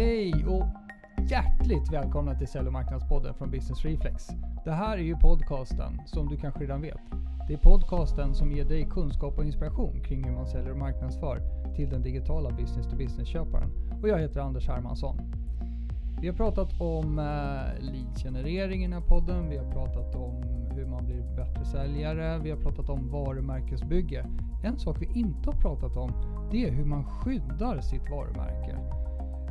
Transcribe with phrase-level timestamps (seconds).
[0.00, 0.66] Hej och
[1.30, 4.28] hjärtligt välkomna till Sälj och marknadspodden från Business Reflex.
[4.64, 7.00] Det här är ju podcasten som du kanske redan vet.
[7.48, 11.40] Det är podcasten som ger dig kunskap och inspiration kring hur man säljer och marknadsför
[11.76, 13.70] till den digitala business to business-köparen.
[14.02, 15.18] Och jag heter Anders Hermansson.
[16.20, 19.48] Vi har pratat om eh, leadgenerering i den här podden.
[19.48, 20.42] Vi har pratat om
[20.74, 22.38] hur man blir bättre säljare.
[22.38, 24.26] Vi har pratat om varumärkesbygge.
[24.64, 26.12] En sak vi inte har pratat om,
[26.52, 28.78] det är hur man skyddar sitt varumärke.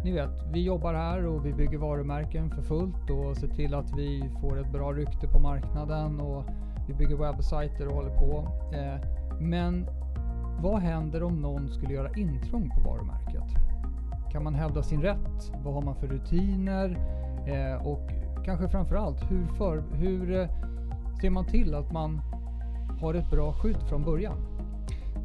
[0.03, 3.97] Ni vet, vi jobbar här och vi bygger varumärken för fullt och ser till att
[3.97, 6.43] vi får ett bra rykte på marknaden och
[6.87, 8.47] vi bygger webbsajter och håller på.
[8.73, 9.01] Eh,
[9.39, 9.87] men
[10.61, 13.43] vad händer om någon skulle göra intrång på varumärket?
[14.31, 15.51] Kan man hävda sin rätt?
[15.63, 16.97] Vad har man för rutiner?
[17.47, 18.09] Eh, och
[18.45, 20.49] kanske framförallt, hur, för, hur eh,
[21.21, 22.21] ser man till att man
[23.01, 24.37] har ett bra skydd från början?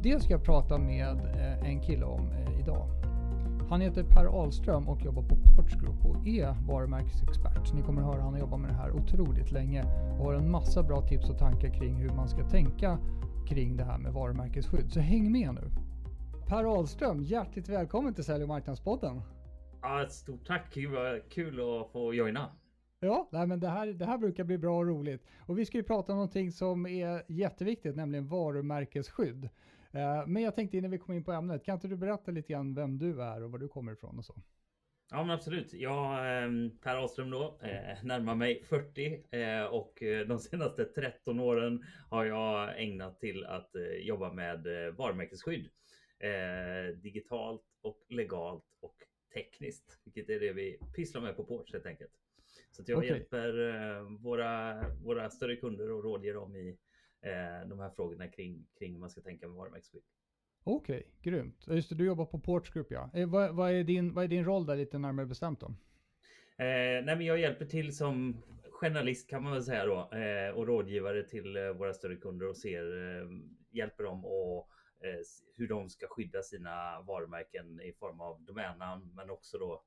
[0.03, 2.31] Det ska jag prata med eh, en kille om.
[2.31, 2.44] Eh,
[3.69, 7.73] han heter Per Ahlström och jobbar på Ports Group och är varumärkesexpert.
[7.73, 9.83] Ni kommer att höra han jobbar med det här otroligt länge
[10.19, 12.97] och har en massa bra tips och tankar kring hur man ska tänka
[13.47, 14.91] kring det här med varumärkesskydd.
[14.91, 15.71] Så häng med nu!
[16.47, 19.21] Per Ahlström, hjärtligt välkommen till Sälj och marknadspodden.
[19.81, 20.73] Ja, ett stort tack.
[21.29, 22.49] Kul att få joina.
[22.99, 25.25] Ja, nej, men det, här, det här brukar bli bra och roligt.
[25.39, 29.49] Och vi ska ju prata om någonting som är jätteviktigt, nämligen varumärkesskydd.
[29.95, 32.53] Eh, men jag tänkte innan vi kommer in på ämnet, kan inte du berätta lite
[32.53, 34.35] grann vem du är och var du kommer ifrån och så?
[35.09, 35.73] Ja men absolut.
[35.73, 39.93] Jag, ehm, Per Ahlström då, eh, närmar mig 40 eh, och
[40.27, 44.63] de senaste 13 åren har jag ägnat till att jobba med
[44.97, 45.69] varumärkesskydd.
[47.01, 48.95] Digitalt och legalt och
[49.33, 52.11] tekniskt, vilket är det vi pysslar med på Porch helt enkelt.
[52.71, 53.09] Så jag okay.
[53.09, 56.77] hjälper våra, våra större kunder och rådger dem i
[57.25, 60.03] eh, de här frågorna kring, kring hur man ska tänka med varumärkesskydd.
[60.63, 61.67] Okej, okay, grymt.
[61.67, 63.09] Just det, du jobbar på Ports Group ja.
[63.13, 65.67] Eh, vad, vad, är din, vad är din roll där lite närmare bestämt då?
[66.57, 70.67] Eh, nej, men jag hjälper till som journalist kan man väl säga då eh, och
[70.67, 73.27] rådgivare till eh, våra större kunder och ser, eh,
[73.71, 74.69] hjälper dem och
[74.99, 75.19] eh,
[75.57, 79.83] hur de ska skydda sina varumärken i form av domännamn men också då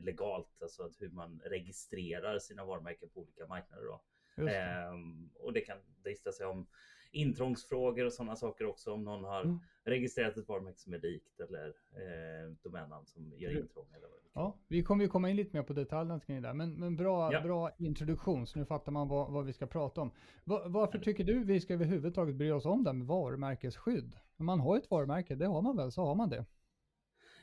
[0.00, 3.84] legalt, alltså att hur man registrerar sina varumärken på olika marknader.
[3.84, 4.02] Då.
[4.36, 6.66] Ehm, och det kan drista sig om
[7.10, 9.58] intrångsfrågor och sådana saker också om någon har mm.
[9.84, 13.86] registrerat ett varumärke som är likt eller eh, domännamn som gör intrång.
[13.96, 16.54] Eller vad ja, vi kommer ju komma in lite mer på detaljerna kring det där,
[16.54, 17.40] men, men bra, ja.
[17.40, 20.10] bra introduktion så nu fattar man vad, vad vi ska prata om.
[20.44, 24.16] Va, varför tycker du vi ska överhuvudtaget bry oss om det med varumärkesskydd?
[24.36, 26.44] Man har ett varumärke, det har man väl, så har man det.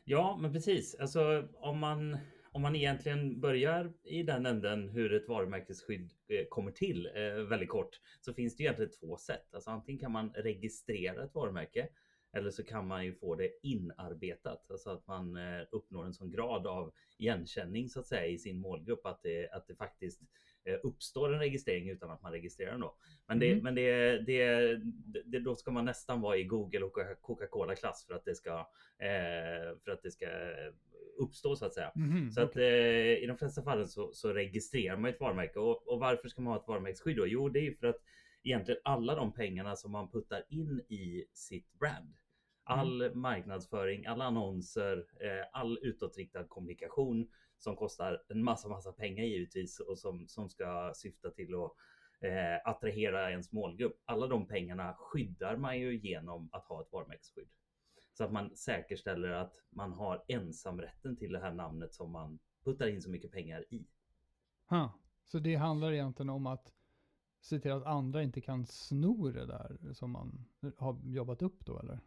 [0.04, 0.96] Ja, men precis.
[0.96, 2.18] Alltså om man
[2.54, 7.70] om man egentligen börjar i den änden hur ett varumärkesskydd eh, kommer till eh, väldigt
[7.70, 9.54] kort så finns det egentligen två sätt.
[9.54, 11.88] Alltså antingen kan man registrera ett varumärke
[12.38, 16.32] eller så kan man ju få det inarbetat, alltså att man eh, uppnår en sån
[16.32, 20.22] grad av igenkänning så att säga i sin målgrupp att det, att det faktiskt
[20.84, 22.96] uppstår en registrering utan att man registrerar den då.
[23.28, 23.64] Men, det, mm.
[23.64, 24.76] men det, det,
[25.26, 28.68] det, då ska man nästan vara i Google och Coca-Cola klass för att det ska
[29.84, 30.28] för att det ska
[31.20, 31.92] uppstå så att säga.
[31.96, 32.50] Mm, så okay.
[32.50, 36.28] att eh, i de flesta fallen så, så registrerar man ett varumärke och, och varför
[36.30, 37.28] ska man ha ett varumärkesskydd då?
[37.28, 38.02] Jo, det är för att
[38.44, 42.14] egentligen alla de pengarna som man puttar in i sitt brand
[42.64, 43.20] all mm.
[43.22, 50.00] marknadsföring, alla annonser, eh, all utåtriktad kommunikation som kostar en massa, massa pengar givetvis och
[50.00, 51.72] som, som ska syfta till att
[52.22, 54.02] eh, attrahera ens målgrupp.
[54.06, 57.50] Alla de pengarna skyddar man ju genom att ha ett varumärkesskydd.
[58.14, 62.88] Så att man säkerställer att man har ensamrätten till det här namnet som man puttar
[62.88, 63.88] in så mycket pengar i.
[64.70, 64.90] Huh.
[65.26, 66.74] Så det handlar egentligen om att
[67.42, 70.46] se till att andra inte kan sno det där som man
[70.78, 72.00] har jobbat upp då eller?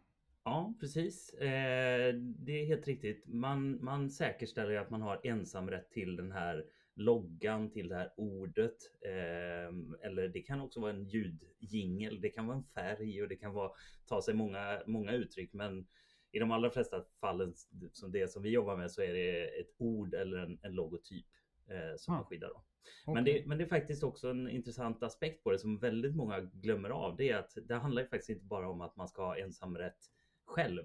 [0.43, 1.33] Ja, precis.
[1.33, 3.27] Eh, det är helt riktigt.
[3.27, 6.65] Man, man säkerställer att man har ensamrätt till den här
[6.97, 8.75] loggan, till det här ordet.
[9.01, 12.21] Eh, eller det kan också vara en ljudjingel.
[12.21, 13.71] Det kan vara en färg och det kan vara,
[14.05, 15.53] ta sig många, många uttryck.
[15.53, 15.87] Men
[16.31, 17.53] i de allra flesta fallen,
[17.91, 21.25] som det som vi jobbar med, så är det ett ord eller en, en logotyp
[21.67, 22.17] eh, som ah.
[22.17, 22.47] man skyddar.
[22.47, 22.63] Då.
[23.05, 23.13] Okay.
[23.13, 26.39] Men, det, men det är faktiskt också en intressant aspekt på det som väldigt många
[26.39, 27.15] glömmer av.
[27.17, 29.99] Det är att det handlar faktiskt inte bara om att man ska ha ensamrätt
[30.45, 30.83] själv.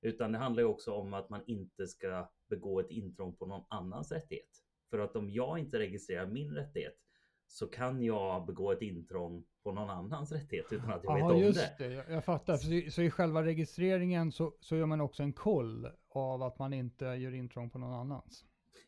[0.00, 4.12] Utan det handlar också om att man inte ska begå ett intrång på någon annans
[4.12, 4.61] rättighet.
[4.92, 6.94] För att om jag inte registrerar min rättighet
[7.46, 11.36] så kan jag begå ett intrång på någon annans rättighet utan att jag Aha, vet
[11.36, 11.88] om just det.
[11.88, 12.12] det.
[12.12, 12.56] Jag, fattar.
[12.56, 16.72] Så, så, i själva registreringen så, så gör man också en koll av att man
[16.72, 18.44] inte gör intrång på någon annans?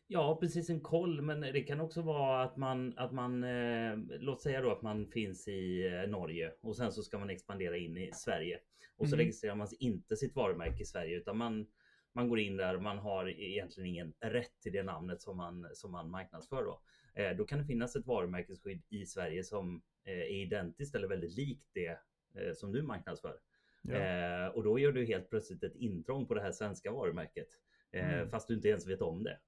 [0.07, 4.41] Ja, precis en koll, men det kan också vara att man, att man eh, låt
[4.41, 7.97] säga då att man finns i eh, Norge och sen så ska man expandera in
[7.97, 8.59] i Sverige
[8.97, 9.23] och så mm.
[9.23, 11.67] registrerar man inte sitt varumärke i Sverige utan man,
[12.15, 15.91] man går in där man har egentligen ingen rätt till det namnet som man, som
[15.91, 16.81] man marknadsför då.
[17.13, 21.37] Eh, då kan det finnas ett varumärkesskydd i Sverige som eh, är identiskt eller väldigt
[21.37, 21.99] likt det
[22.35, 23.39] eh, som du marknadsför.
[23.81, 23.95] Ja.
[23.95, 27.47] Eh, och då gör du helt plötsligt ett intrång på det här svenska varumärket.
[27.91, 28.29] Eh, mm.
[28.29, 29.39] Fast du inte ens vet om det.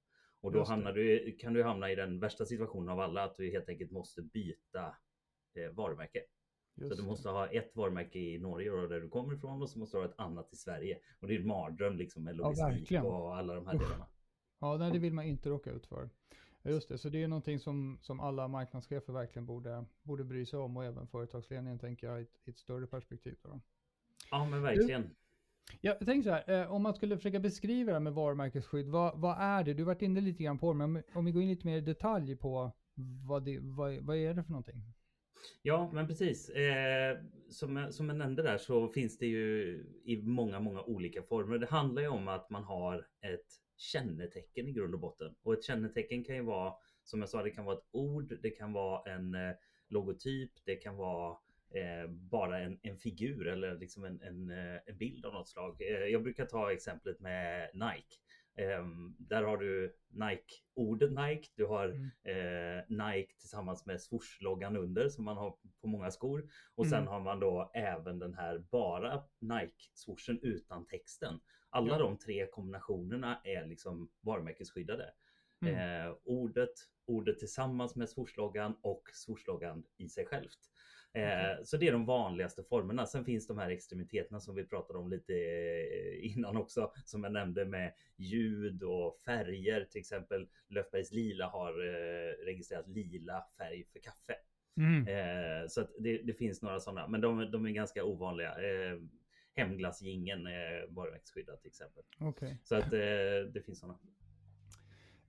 [0.41, 3.51] Och då hamnar du, kan du hamna i den värsta situationen av alla, att du
[3.51, 4.95] helt enkelt måste byta
[5.55, 6.21] eh, varumärke.
[6.77, 9.69] Just så du måste ha ett varumärke i Norge och där du kommer ifrån och
[9.69, 10.99] så måste du ha ett annat i Sverige.
[11.19, 13.81] Och det är en mardröm liksom med logistik ja, och alla de här Usch.
[13.81, 14.05] delarna.
[14.59, 16.09] Ja, nej, det vill man inte råka ut för.
[16.63, 20.59] Just det, så det är någonting som, som alla marknadschefer verkligen borde, borde bry sig
[20.59, 23.37] om och även företagsledningen tänker jag i ett, i ett större perspektiv.
[23.43, 23.59] Då.
[24.31, 25.09] Ja, men verkligen.
[25.81, 29.37] Jag tänkte så här, eh, om man skulle försöka beskriva det med varumärkesskydd, vad, vad
[29.39, 29.73] är det?
[29.73, 31.77] Du har varit inne lite grann på det, men om vi går in lite mer
[31.77, 32.71] i detalj på
[33.27, 34.83] vad, det, vad, vad är det för någonting?
[35.61, 36.49] Ja, men precis.
[36.49, 37.17] Eh,
[37.49, 41.57] som, som jag nämnde där så finns det ju i många, många olika former.
[41.57, 45.35] Det handlar ju om att man har ett kännetecken i grund och botten.
[45.43, 46.73] Och ett kännetecken kan ju vara,
[47.03, 49.51] som jag sa, det kan vara ett ord, det kan vara en eh,
[49.87, 51.37] logotyp, det kan vara
[51.69, 55.81] eh, bara en, en, figur eller liksom en, en, eh, en bild av något slag.
[55.81, 58.17] Eh, jag brukar ta exemplet med Nike.
[58.57, 62.09] Um, där har du Nike-ordet Nike, du har mm.
[62.23, 66.49] eh, Nike tillsammans med swoosh-loggan under som man har på många skor.
[66.75, 66.89] Och mm.
[66.89, 71.39] sen har man då även den här bara Nike-swooshen utan texten.
[71.69, 71.97] Alla ja.
[71.97, 75.13] de tre kombinationerna är liksom varumärkesskyddade.
[75.61, 75.75] Mm.
[75.75, 76.73] Eh, ordet,
[77.05, 80.59] ordet tillsammans med swoosh-loggan och swoosh-loggan i sig självt.
[81.13, 83.05] Eh, så det är de vanligaste formerna.
[83.05, 87.33] Sen finns de här extremiteterna som vi pratade om lite eh, innan också, som jag
[87.33, 89.85] nämnde med ljud och färger.
[89.85, 94.35] Till exempel Löfbergs Lila har eh, registrerat lila färg för kaffe.
[94.77, 95.07] Mm.
[95.07, 98.49] Eh, så det, det, finns några sådana, men de, de är ganska ovanliga.
[98.49, 98.99] Eh,
[99.55, 102.03] Hemglassgingen är varumärkesskyddad till exempel.
[102.19, 102.55] Okay.
[102.63, 102.99] Så att eh,
[103.53, 103.99] det finns sådana.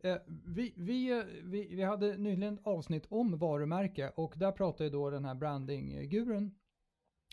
[0.00, 0.16] Eh,
[0.46, 5.34] vi, vi, vi, vi hade nyligen avsnitt om varumärke och där pratade då den här
[5.34, 6.54] brandingguren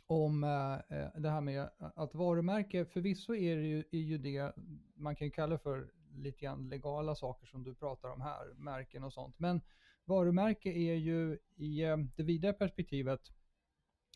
[0.08, 4.54] om eh, eh, det här med att varumärke, förvisso är det ju, är ju det
[4.96, 9.14] man kan kalla för lite grann legala saker som du pratar om här, märken och
[9.14, 9.40] sånt.
[9.40, 9.62] Men
[10.06, 11.82] varumärke är ju i
[12.16, 13.22] det vidare perspektivet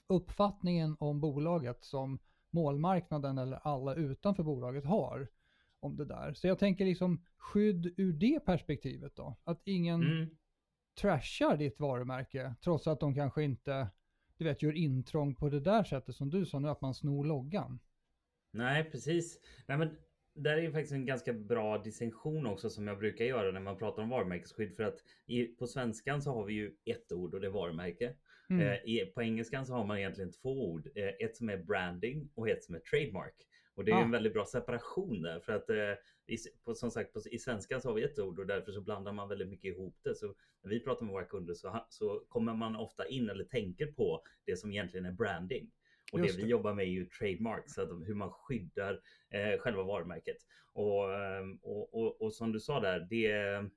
[0.07, 2.19] uppfattningen om bolaget som
[2.51, 5.27] målmarknaden eller alla utanför bolaget har
[5.79, 6.33] om det där.
[6.33, 9.37] Så jag tänker liksom skydd ur det perspektivet då.
[9.43, 10.29] Att ingen mm.
[11.01, 13.87] trashar ditt varumärke trots att de kanske inte,
[14.37, 17.25] du vet, gör intrång på det där sättet som du sa nu, att man snor
[17.25, 17.79] loggan.
[18.51, 19.39] Nej, precis.
[19.67, 19.97] Nej, men
[20.33, 24.03] där är faktiskt en ganska bra distinktion också som jag brukar göra när man pratar
[24.03, 24.75] om varumärkesskydd.
[24.75, 28.13] För att i, på svenskan så har vi ju ett ord och det är varumärke.
[28.49, 28.67] Mm.
[28.67, 30.87] Eh, på engelskan så har man egentligen två ord.
[30.95, 33.35] Eh, ett som är branding och ett som är trademark.
[33.79, 34.01] Och det är ah.
[34.01, 35.93] en väldigt bra separation där för att eh,
[36.27, 38.81] i, på, som sagt på, i svenskan så har vi ett ord och därför så
[38.81, 40.15] blandar man väldigt mycket ihop det.
[40.15, 43.87] Så när vi pratar med våra kunder så, så kommer man ofta in eller tänker
[43.87, 45.71] på det som egentligen är branding.
[46.11, 49.59] Och det, det, vi jobbar med är ju trademark, så att hur man skyddar eh,
[49.59, 50.37] själva varumärket.
[50.73, 53.69] Och, ehm, och, och, och, som du sa där, det,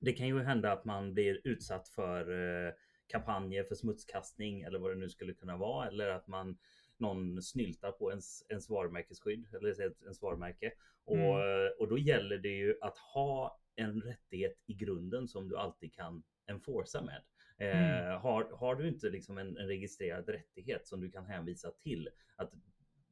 [0.00, 2.30] det kan ju hända att man blir utsatt för
[2.66, 2.72] eh,
[3.06, 5.88] kampanjer för smutskastning eller vad det nu skulle kunna vara.
[5.88, 6.58] Eller att man
[7.00, 10.72] någon snyltar på ens, ens varumärkesskydd eller ens varumärke.
[11.04, 11.72] Och, mm.
[11.78, 16.22] och då gäller det ju att ha en rättighet i grunden som du alltid kan
[16.46, 17.22] enforca med.
[17.58, 18.20] Eh, mm.
[18.20, 22.52] har, har du inte liksom en, en, registrerad rättighet som du kan hänvisa till att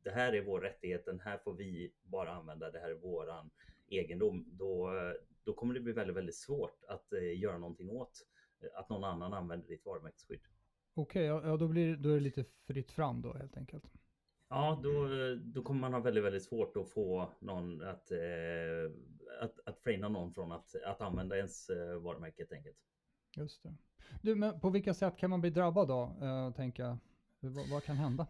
[0.03, 3.51] det här är vår rättighet, den här får vi bara använda, det här är våran
[3.89, 4.93] egendom, då,
[5.45, 8.27] då kommer det bli väldigt, väldigt svårt att eh, göra någonting åt
[8.75, 10.41] att någon annan använder ditt varumärkesskydd.
[10.99, 13.85] Okej, okay, ja, då, blir, då är det lite fritt fram då helt enkelt.
[14.49, 15.09] Ja, då,
[15.45, 18.19] då kommer man ha väldigt, väldigt svårt att få någon att, eh,
[19.41, 22.77] att, att frena någon från att, att använda ens eh, varumärke helt enkelt.
[23.37, 23.75] Just det.
[24.23, 26.17] Du, men på vilka sätt kan man bli drabbad då?
[26.23, 26.99] Eh, tänka,
[27.41, 28.27] vad, vad kan hända?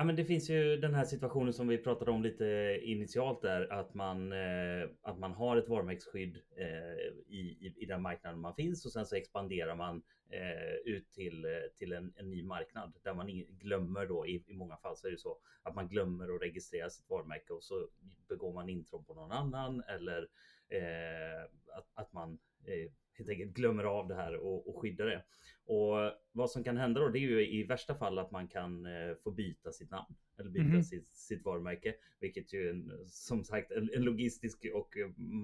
[0.00, 3.72] Ja, men det finns ju den här situationen som vi pratade om lite initialt där
[3.72, 8.86] att man eh, att man har ett varumärkesskydd eh, i, i, den marknaden man finns
[8.86, 13.14] och sen så expanderar man eh, ut till eh, till en, en, ny marknad där
[13.14, 16.42] man glömmer då i, i många fall så är det så att man glömmer att
[16.42, 17.88] registrera sitt varumärke och så
[18.28, 20.28] begår man intrång på någon annan eller
[20.68, 21.42] eh,
[21.76, 22.90] att, att man eh,
[23.20, 25.22] helt enkelt glömmer av det här och, och skyddar det.
[25.64, 28.86] Och vad som kan hända då, det är ju i värsta fall att man kan
[28.86, 30.82] eh, få byta sitt namn eller byta mm.
[30.82, 34.96] sitt, sitt varumärke, vilket ju är som sagt en, en, logistisk och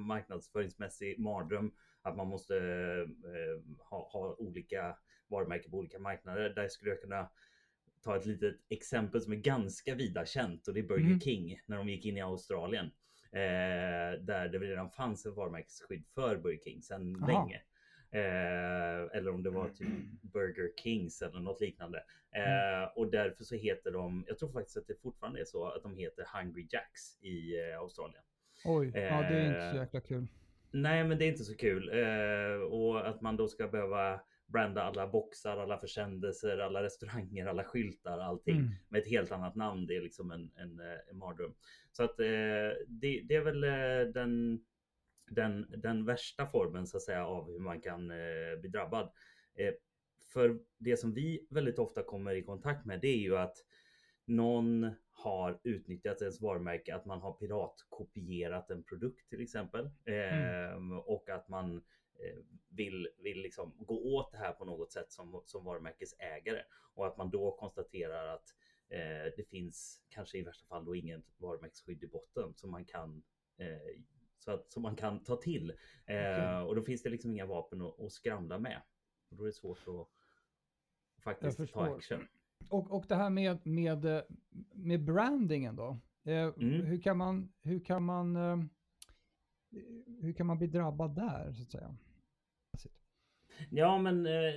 [0.07, 4.97] marknadsföringsmässig mardröm att man måste eh, ha, ha olika
[5.29, 6.51] varumärken på olika marknader.
[6.51, 7.31] Där skulle jag kunna
[8.03, 11.21] ta ett litet exempel som är ganska vida känt och det är Burger mm.
[11.21, 12.91] King när de gick in i Australien.
[13.37, 17.63] Eh, där det redan fanns ett varumärkesskydd för Burger King sedan länge.
[18.11, 19.89] Eh, eller om det var typ
[20.23, 22.05] Burger Kings eller något liknande.
[22.33, 22.89] Eh, mm.
[22.97, 25.97] Och därför så heter de, jag tror faktiskt att det fortfarande är så att de
[25.97, 28.23] heter Hungry Jacks i eh, Australien.
[28.65, 30.27] Oj, ja det är inte så eh, jäkla kul.
[30.71, 31.89] Nej, men det är inte så kul.
[31.89, 37.65] Eh, och att man då ska behöva branda alla boxar, alla försändelser, alla restauranger, alla
[37.65, 38.71] skyltar, allting mm.
[38.89, 39.87] med ett helt annat namn.
[39.87, 41.55] Det är liksom en, en, en mardröm.
[41.93, 42.27] Så att eh,
[42.89, 44.65] det, det, är väl eh, den,
[45.31, 49.13] den, den värsta formen så att säga av hur man kan eh, bli drabbad.
[49.55, 49.75] Eh,
[50.33, 53.57] för det som vi väldigt ofta kommer i kontakt med det är ju att
[54.27, 59.91] någon har utnyttjat ens varumärke, att man har piratkopierat en produkt till exempel.
[60.05, 60.93] Mm.
[60.93, 61.83] Eh, och att man eh,
[62.69, 66.63] vill, vill liksom gå åt det här på något sätt som, som varumärkesägare.
[66.95, 68.55] Och att man då konstaterar att
[68.89, 73.23] eh, det finns kanske i värsta fall då inget varumärkesskydd i botten som man kan
[73.59, 74.03] eh,
[74.39, 75.73] så att, som man kan ta till.
[76.03, 76.17] Okay.
[76.17, 78.83] Eh, och då finns det liksom inga vapen att, att skramla med.
[79.31, 80.09] Och då är det svårt att
[81.23, 82.27] faktiskt ta action.
[82.71, 84.25] Och, och det här med, med,
[84.75, 85.99] med brandingen då?
[86.25, 86.87] Eh, mm.
[86.87, 88.59] Hur kan man, hur kan man, eh,
[90.21, 91.97] hur kan man bli drabbad där så att säga?
[93.71, 94.55] Ja, men eh,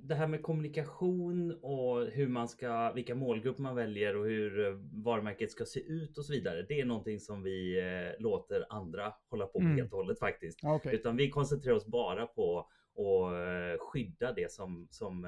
[0.00, 4.72] det här med kommunikation och hur man ska, vilka målgrupper man väljer och hur eh,
[5.04, 6.66] varumärket ska se ut och så vidare.
[6.68, 9.78] Det är någonting som vi eh, låter andra hålla på med mm.
[9.78, 10.64] helt och hållet faktiskt.
[10.64, 10.94] Okay.
[10.94, 15.24] Utan vi koncentrerar oss bara på att skydda det som, som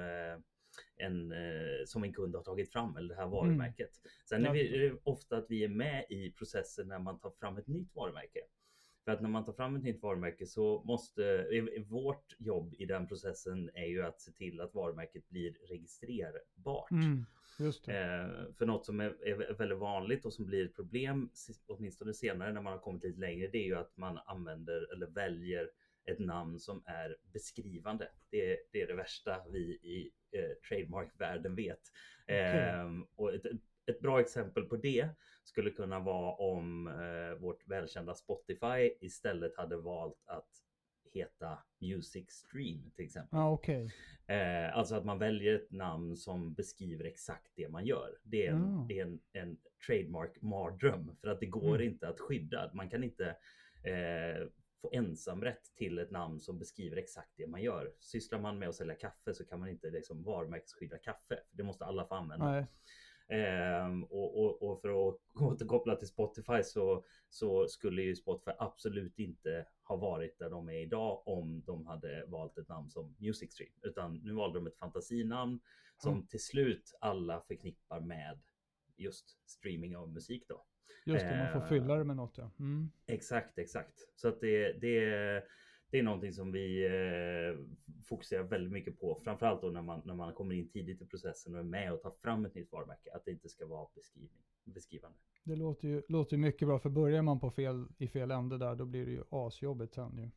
[0.97, 1.33] en,
[1.87, 3.33] som en kund har tagit fram eller det här mm.
[3.33, 3.91] varumärket.
[4.03, 4.45] Mm.
[4.45, 7.67] Sen är, det ofta att vi är med i processen när man tar fram ett
[7.67, 8.41] nytt varumärke.
[9.05, 11.47] För att när man tar fram ett nytt varumärke så måste
[11.89, 16.91] vårt jobb i den processen är ju att se till att varumärket blir registrerbart.
[16.91, 17.27] Mm,
[17.61, 21.31] eh, för något som är, är, väldigt vanligt och som blir ett problem,
[21.67, 25.07] åtminstone senare när man har kommit lite längre, det är ju att man använder eller
[25.07, 25.71] väljer
[26.05, 28.09] ett namn som är beskrivande.
[28.31, 31.81] Det, det är det värsta vi i eh, trademark-världen vet.
[32.25, 32.37] Okay.
[32.37, 33.47] Eh, och ett,
[33.87, 35.09] ett bra exempel på det
[35.45, 40.49] skulle kunna vara om eh, vårt välkända Spotify istället hade valt att
[41.13, 43.39] heta Music Stream till exempel.
[43.39, 43.89] Ah, okay.
[44.27, 48.19] eh, alltså att man väljer ett namn som beskriver exakt det man gör.
[48.23, 48.87] Det är en, mm.
[48.89, 51.89] det är en, en trademark mardröm för att det går mm.
[51.89, 52.71] inte att skydda.
[52.75, 53.29] Man kan inte
[53.85, 54.49] eh,
[54.81, 57.93] få ensamrätt till ett namn som beskriver exakt det man gör.
[58.01, 61.41] Sysslar man med att sälja kaffe så kan man inte liksom varumärkesskydda kaffe.
[61.51, 62.53] Det måste alla få använda.
[62.53, 62.67] Nej.
[63.31, 69.19] Um, och, och, och, för att återkoppla till Spotify så, så skulle ju Spotify absolut
[69.19, 73.53] inte ha varit där de är idag om de hade valt ett namn som Music
[73.53, 73.73] Stream.
[73.83, 75.61] Utan nu valde de ett fantasinamn
[75.99, 76.27] som mm.
[76.27, 78.39] till slut alla förknippar med
[78.97, 80.65] just streaming av musik då.
[81.05, 82.51] Just det, man får fylla det med något ja.
[82.59, 82.91] Mm.
[83.07, 83.95] Exakt, exakt.
[84.15, 85.45] Så att det, det
[85.91, 87.59] det är någonting som vi eh,
[88.05, 91.55] fokuserar väldigt mycket på, framförallt då när man, när man kommer in tidigt i processen
[91.55, 94.43] och är med och tar fram ett nytt varumärke, att det inte ska vara beskrivning,
[94.65, 95.19] beskrivande.
[95.45, 98.75] Det låter ju, låter mycket bra, för börjar man på fel, i fel ände där,
[98.75, 100.31] då blir det ju asjobbigt sen ju.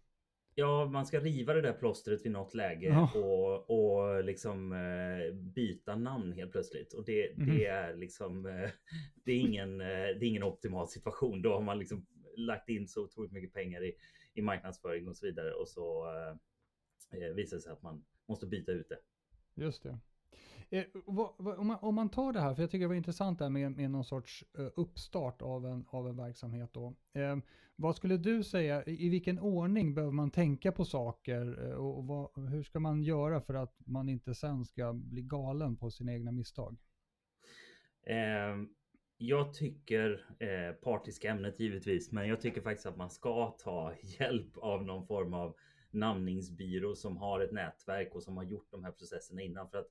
[0.56, 3.12] Ja, man ska riva det där plåstret vid något läge ja.
[3.16, 6.94] och, och liksom eh, byta namn helt plötsligt.
[6.94, 7.50] Och det, mm.
[7.50, 8.70] det är liksom, eh,
[9.26, 11.42] det, är ingen, eh, det är ingen optimal situation.
[11.42, 12.06] Då har man liksom
[12.38, 13.94] lagt in så otroligt mycket pengar i,
[14.34, 18.48] i marknadsföring och så vidare och så eh, eh, visar det sig att man måste
[18.48, 19.00] byta ut det.
[19.56, 20.00] Just det.
[20.70, 22.96] Eh, vad, vad, om, man, om, man, tar det här, för jag tycker det var
[22.96, 26.94] intressant där med, med någon sorts uh, uppstart av en, av en verksamhet då.
[27.14, 27.38] Eh,
[27.76, 32.08] vad skulle du säga, i, i vilken ordning behöver man tänka på saker uh, och
[32.08, 36.14] vad, hur ska man göra för att man inte sen ska bli galen på sina
[36.14, 36.78] egna misstag?
[39.18, 44.58] Jag tycker, eh, partiska ämnet givetvis, men jag tycker faktiskt att man ska ta hjälp
[44.58, 45.56] av någon form av
[45.92, 49.70] namningsbyrå som har ett nätverk och som har gjort de här processerna innan.
[49.70, 49.90] För att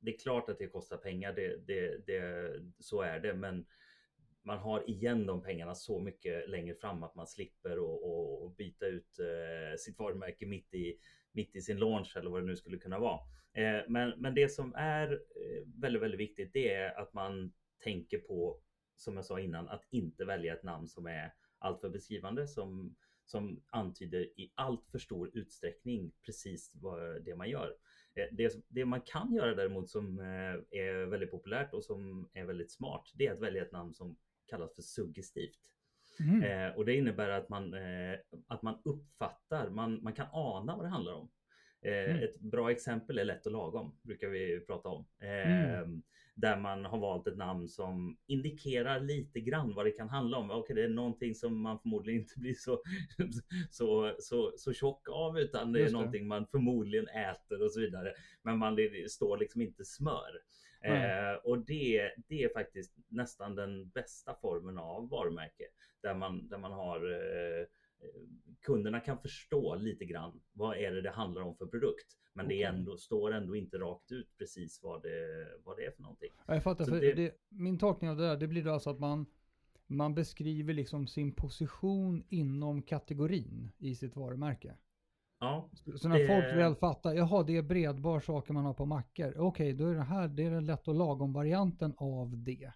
[0.00, 3.66] det är klart att det kostar pengar, det, det, det, så är det, men
[4.42, 8.86] man har igen de pengarna så mycket längre fram att man slipper och, och byta
[8.86, 10.98] ut eh, sitt varumärke mitt i,
[11.32, 13.20] mitt i sin launch eller vad det nu skulle kunna vara.
[13.52, 18.18] Eh, men, men det som är eh, väldigt, väldigt viktigt, det är att man tänker
[18.18, 18.60] på,
[18.96, 23.62] som jag sa innan, att inte välja ett namn som är alltför beskrivande, som, som
[23.70, 27.74] antyder i allt för stor utsträckning precis vad det man gör.
[28.14, 32.44] Eh, det, det man kan göra däremot som eh, är väldigt populärt och som är
[32.44, 34.16] väldigt smart, det är att välja ett namn som
[34.46, 35.70] kallas för suggestivt.
[36.20, 36.42] Mm.
[36.42, 40.84] Eh, och det innebär att man, eh, att man uppfattar, man, man kan ana vad
[40.84, 41.30] det handlar om.
[41.82, 42.22] Mm.
[42.22, 45.06] Ett bra exempel är Lätt och lagom, brukar vi prata om.
[45.18, 46.02] Mm.
[46.40, 50.50] Där man har valt ett namn som indikerar lite grann vad det kan handla om.
[50.50, 52.82] Okej, det är någonting som man förmodligen inte blir så,
[53.70, 58.12] så, så, så tjock av, utan det är någonting man förmodligen äter och så vidare.
[58.42, 60.40] Men man det står liksom inte smör.
[60.80, 65.64] Eh, och det, det är faktiskt nästan den bästa formen av varumärke
[66.02, 67.66] där man, där man har eh,
[68.60, 72.16] kunderna kan förstå lite grann vad är det det handlar om för produkt.
[72.32, 72.58] Men okay.
[72.58, 76.30] det ändå, står ändå inte rakt ut precis vad det, vad det är för någonting.
[76.46, 77.12] Ja, jag fattar, för det...
[77.12, 79.26] Det, min tolkning av det där, det blir då alltså att man,
[79.86, 84.74] man beskriver liksom sin position inom kategorin i sitt varumärke.
[85.40, 86.26] Ja, så när det...
[86.26, 89.28] folk väl fattar, jaha det är bredbar saker man har på mackor.
[89.28, 92.72] Okej, okay, då är det här, det är den lätt och lagom varianten av det.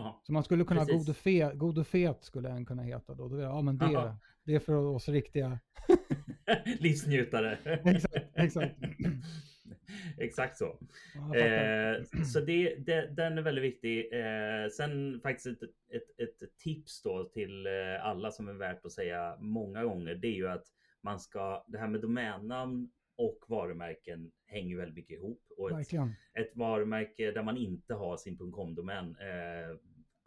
[0.00, 3.14] Aha, så man skulle kunna, god och, fet, god och fet skulle den kunna heta
[3.14, 3.28] då.
[3.28, 5.58] då ja men det, det är för oss riktiga.
[6.80, 7.58] Livsnjutare.
[7.84, 8.76] exakt, exakt.
[10.18, 10.78] Exakt så.
[11.36, 14.12] Eh, så det, det, den är väldigt viktig.
[14.12, 18.92] Eh, sen faktiskt ett, ett, ett, tips då till eh, alla som är värt att
[18.92, 20.14] säga många gånger.
[20.14, 20.66] Det är ju att
[21.02, 25.42] man ska, det här med domännamn och varumärken hänger väldigt mycket ihop.
[25.56, 25.92] Och ett,
[26.34, 29.76] ett, varumärke där man inte har sin .com-domän eh,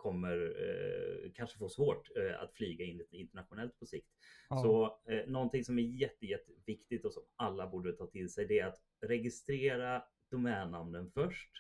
[0.04, 4.08] kommer eh, kanske få svårt eh, att flyga in internationellt på sikt.
[4.50, 4.58] Ja.
[4.58, 8.60] Så eh, någonting som är jätte, jätteviktigt och som alla borde ta till sig det
[8.60, 11.52] är att registrera domännamnen först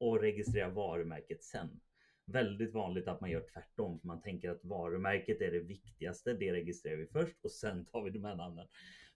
[0.00, 1.80] och registrera varumärket sen.
[2.26, 4.00] Väldigt vanligt att man gör tvärtom.
[4.00, 6.32] För man tänker att varumärket är det viktigaste.
[6.32, 8.66] Det registrerar vi först och sen tar vi domännamnen.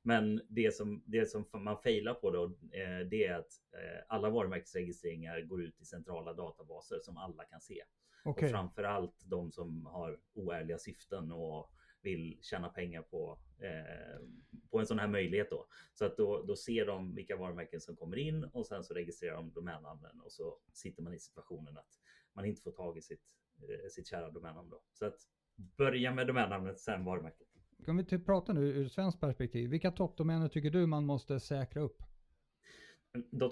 [0.02, 4.30] Men det som, det som man failar på då, eh, det är att eh, alla
[4.30, 7.82] varumärkesregistreringar går ut i centrala databaser som alla kan se.
[8.24, 8.48] Okay.
[8.48, 14.26] Och framför allt de som har oärliga syften och vill tjäna pengar på, eh,
[14.70, 15.66] på en sån här möjlighet då.
[15.94, 19.36] Så att då, då ser de vilka varumärken som kommer in och sen så registrerar
[19.36, 22.00] de domännamnen och så sitter man i situationen att
[22.32, 23.36] man inte får tag i sitt,
[23.68, 24.82] eh, sitt kära domännamn då.
[24.92, 25.18] Så att
[25.56, 27.48] börja med domännamnet, sen varumärket.
[27.84, 29.70] Kan vi typ prata nu ur svenskt perspektiv?
[29.70, 32.02] Vilka toppdomäner tycker du man måste säkra upp?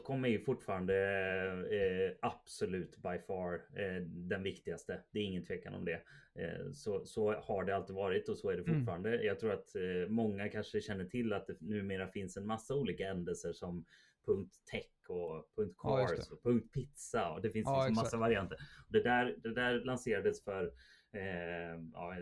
[0.05, 0.95] .com är ju fortfarande
[1.71, 5.01] eh, absolut by far eh, den viktigaste.
[5.11, 6.03] Det är ingen tvekan om det.
[6.35, 8.75] Eh, så, så har det alltid varit och så är det mm.
[8.75, 9.15] fortfarande.
[9.15, 9.27] Mm.
[9.27, 13.09] Jag tror att eh, många kanske känner till att det numera finns en massa olika
[13.09, 13.85] ändelser som
[14.71, 15.47] .tech och
[15.77, 18.59] .cars ja, och .pizza och det finns ja, liksom massa varianter.
[18.89, 20.65] Det där, det där lanserades för
[21.13, 22.15] eh, ja,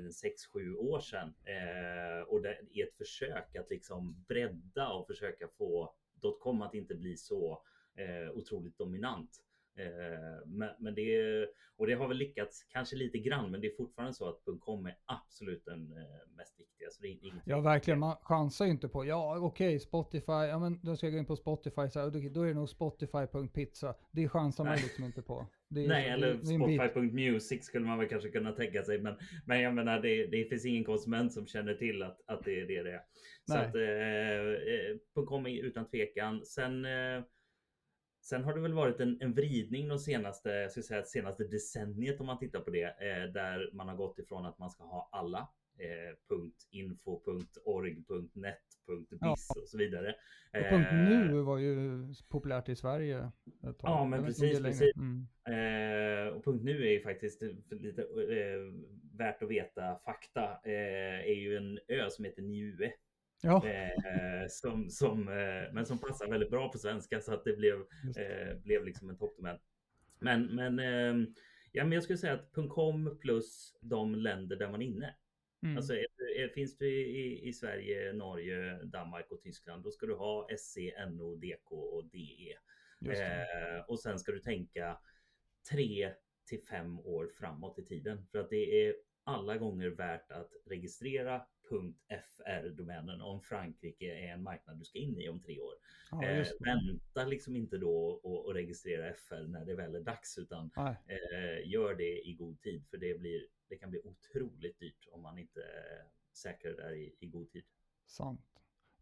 [0.55, 5.94] 6-7 år sedan eh, och det är ett försök att liksom bredda och försöka få
[6.21, 7.63] dotcom att inte bli så
[7.95, 9.43] eh, otroligt dominant.
[9.79, 13.77] Eh, men, men, det, och det har väl lyckats kanske lite grann, men det är
[13.77, 16.91] fortfarande så att .com är absolut den eh, mest viktiga.
[16.91, 17.99] Så det är ja, verkligen.
[17.99, 21.19] Man chansar ju inte på, ja okej, okay, Spotify, ja men då ska jag gå
[21.19, 23.95] in på Spotify, så här, då är det nog Spotify.pizza.
[24.12, 25.47] Det chansar man liksom inte på.
[25.77, 29.01] Är, Nej, eller Spotify.music skulle man väl kanske kunna tänka sig.
[29.01, 29.14] Men,
[29.47, 32.67] men jag menar, det, det finns ingen konsument som känner till att, att det är
[32.67, 33.03] det det är.
[33.45, 33.67] Så Nej.
[33.67, 33.75] att
[35.17, 36.45] eh, .com är utan tvekan.
[36.45, 37.23] Sen eh,
[38.29, 42.21] Sen har det väl varit en, en vridning de senaste, jag ska säga, senaste decenniet
[42.21, 45.09] om man tittar på det, eh, där man har gått ifrån att man ska ha
[45.12, 46.38] alla eh,
[46.71, 49.31] .info, .biz ja.
[49.31, 50.14] och så vidare.
[50.51, 53.31] Och eh, .nu var ju populärt i Sverige.
[53.83, 54.62] Ja, men precis.
[54.62, 54.97] precis.
[54.97, 55.27] Mm.
[55.47, 58.61] Eh, och .nu är ju faktiskt lite eh,
[59.19, 60.61] värt att veta fakta.
[60.64, 62.93] Eh, är ju en ö som heter Niue
[63.42, 63.66] Ja.
[63.66, 67.74] Eh, som, som, eh, men som passar väldigt bra på svenska så att det blev,
[68.16, 69.59] eh, blev liksom en toppdomän.
[70.18, 71.29] Men, men, eh,
[71.72, 75.14] ja, men jag skulle säga att .com plus de länder där man är inne.
[75.62, 75.77] Mm.
[75.77, 75.94] Alltså,
[76.55, 80.77] finns du i, i, Sverige, Norge, Danmark och Tyskland, då ska du ha SC,
[81.11, 82.55] NO, DK och DE.
[83.12, 84.98] Eh, och sen ska du tänka
[85.70, 86.12] tre
[86.46, 91.42] till fem år framåt i tiden för att det är alla gånger värt att registrera
[91.71, 95.75] .fr-domänen om Frankrike är en marknad du ska in i om tre år.
[96.11, 100.39] Ja, eh, vänta liksom inte då och, och, registrera FR när det väl är dags
[100.39, 105.09] utan eh, gör det i god tid för det, blir, det kan bli otroligt dyrt
[105.11, 105.61] om man inte
[106.33, 107.65] säkrar det där i, i god tid.
[108.07, 108.41] Sant.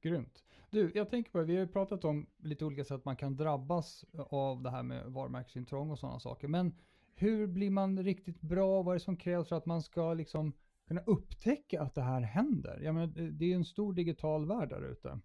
[0.00, 0.44] Grymt.
[0.70, 4.04] Du, jag tänker på, vi har ju pratat om lite olika sätt man kan drabbas
[4.14, 6.48] av det här med varumärkesintrång och sådana saker.
[6.48, 6.74] Men
[7.14, 8.82] hur blir man riktigt bra?
[8.82, 10.52] Vad är det som krävs för att man ska liksom
[10.86, 12.80] kunna upptäcka att det här händer?
[12.82, 15.20] Jag menar, det är ju en stor digital värld där ute.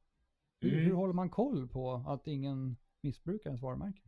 [0.61, 0.85] Hur, mm.
[0.85, 4.01] hur håller man koll på att ingen missbrukar ens varumärke?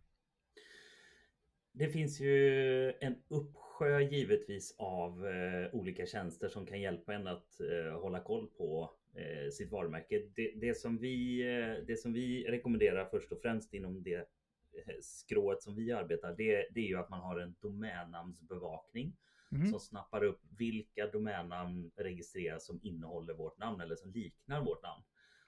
[1.72, 7.60] Det finns ju en uppsjö givetvis av eh, olika tjänster som kan hjälpa en att
[7.60, 10.22] eh, hålla koll på eh, sitt varumärke.
[10.36, 14.96] Det, det, som vi, eh, det som vi rekommenderar först och främst inom det eh,
[15.02, 19.16] skrået som vi arbetar, det, det är ju att man har en domännamnsbevakning
[19.56, 19.72] mm.
[19.72, 25.04] som snappar upp vilka domännamn registreras som innehåller vårt namn eller som liknar vårt namn.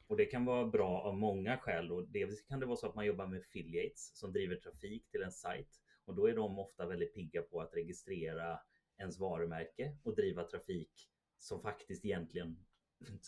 [0.07, 1.91] Och det kan vara bra av många skäl.
[1.91, 5.21] Och dels kan det vara så att man jobbar med affiliates som driver trafik till
[5.21, 8.59] en sajt och då är de ofta väldigt pigga på att registrera
[8.97, 12.57] ens varumärke och driva trafik som faktiskt egentligen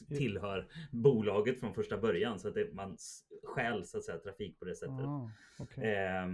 [0.07, 2.97] tillhör bolaget från första början så att det, man
[3.43, 5.05] stjäl så att säga trafik på det sättet.
[5.05, 5.85] Ah, okay.
[5.85, 6.27] eh,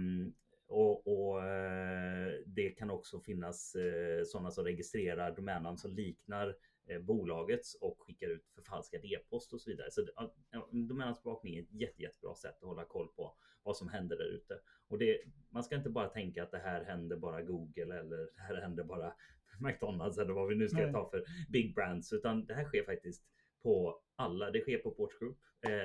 [0.66, 7.00] och, och, eh, det kan också finnas eh, sådana som registrerar domännamn som liknar eh,
[7.00, 9.90] bolagets och skickar ut förfalskad e-post och så vidare.
[9.90, 10.34] Så ja,
[10.70, 14.60] domännamnsbevakning är ett jätte, jättebra sätt att hålla koll på vad som händer där ute.
[14.88, 18.42] Och det, man ska inte bara tänka att det här händer bara Google eller det
[18.42, 19.14] här händer bara
[19.60, 20.92] McDonalds eller vad vi nu ska Nej.
[20.92, 23.24] ta för big brands, utan det här sker faktiskt
[23.62, 24.50] på alla.
[24.50, 25.38] Det sker på Porch Group.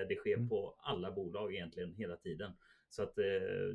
[0.10, 0.50] Det sker mm.
[0.50, 2.52] på alla bolag egentligen hela tiden.
[2.90, 3.24] Så att eh,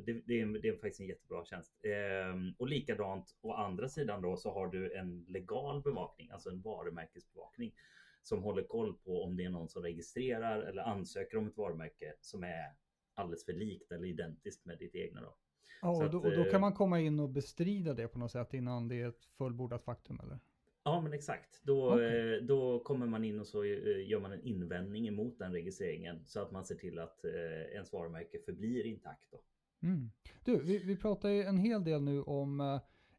[0.05, 1.73] det, det, är, det är faktiskt en jättebra tjänst.
[1.83, 6.61] Ehm, och likadant å andra sidan då så har du en legal bevakning, alltså en
[6.61, 7.73] varumärkesbevakning
[8.21, 12.15] som håller koll på om det är någon som registrerar eller ansöker om ett varumärke
[12.21, 12.73] som är
[13.13, 15.21] alldeles för likt eller identiskt med ditt egna.
[15.21, 15.35] Då.
[15.81, 18.31] Ja, och, då, och då kan eh, man komma in och bestrida det på något
[18.31, 20.39] sätt innan det är ett fullbordat faktum eller?
[20.85, 21.61] Ja, men exakt.
[21.63, 22.35] Då, okay.
[22.35, 26.25] Eh, då kommer man in och så eh, gör man en invändning emot den registreringen
[26.25, 27.25] så att man ser till att
[27.73, 29.31] ens varumärke förblir intakt.
[29.31, 29.39] Då.
[29.87, 30.11] Mm.
[30.43, 32.59] Du, vi, vi pratar ju en hel del nu om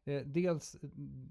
[0.05, 0.77] eh, dels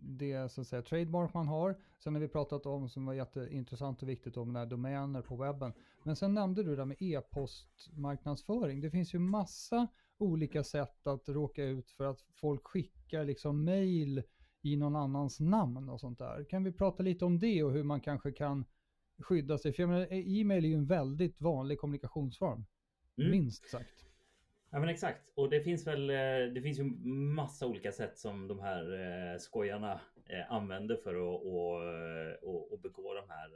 [0.03, 1.81] det så att säga trademark man har.
[1.99, 5.73] Sen har vi pratat om som var jätteintressant och viktigt om när domäner på webben.
[6.03, 8.81] Men sen nämnde du det med e-postmarknadsföring.
[8.81, 14.23] Det finns ju massa olika sätt att råka ut för att folk skickar liksom mail
[14.63, 16.45] i någon annans namn och sånt där.
[16.45, 18.65] Kan vi prata lite om det och hur man kanske kan
[19.19, 19.73] skydda sig?
[19.73, 22.65] För jag menar, e-mail är ju en väldigt vanlig kommunikationsform.
[23.19, 23.31] Mm.
[23.31, 24.07] Minst sagt.
[24.71, 25.33] Ja men exakt.
[25.35, 26.85] Och det finns väl eh, det finns ju
[27.35, 32.81] massa olika sätt som de här eh, skojarna eh, använder för att och, och, och
[32.81, 33.51] begå de här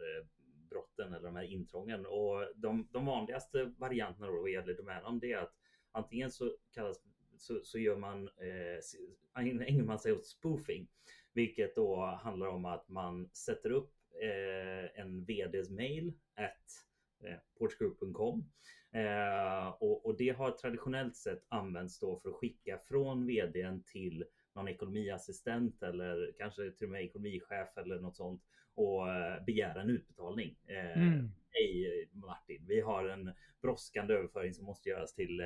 [0.71, 2.07] brotten eller de här intrången.
[2.07, 5.55] Och de, de vanligaste varianterna då vad gäller domännamn det är att
[5.93, 6.97] antingen så kallas
[7.41, 10.89] så, så gör man eh, ägnar man sig åt spoofing,
[11.33, 16.87] vilket då handlar om att man sätter upp eh, en vds mail at
[17.25, 18.45] eh, porchgroup.com
[18.93, 24.25] eh, och, och, det har traditionellt sett använts då för att skicka från vdn till
[24.55, 28.43] någon ekonomiassistent eller kanske till och med ekonomichef eller något sånt
[28.75, 30.57] och eh, begära en utbetalning.
[30.67, 31.31] Eh, mm.
[31.51, 35.43] Hej Martin, vi har en brådskande överföring som måste göras till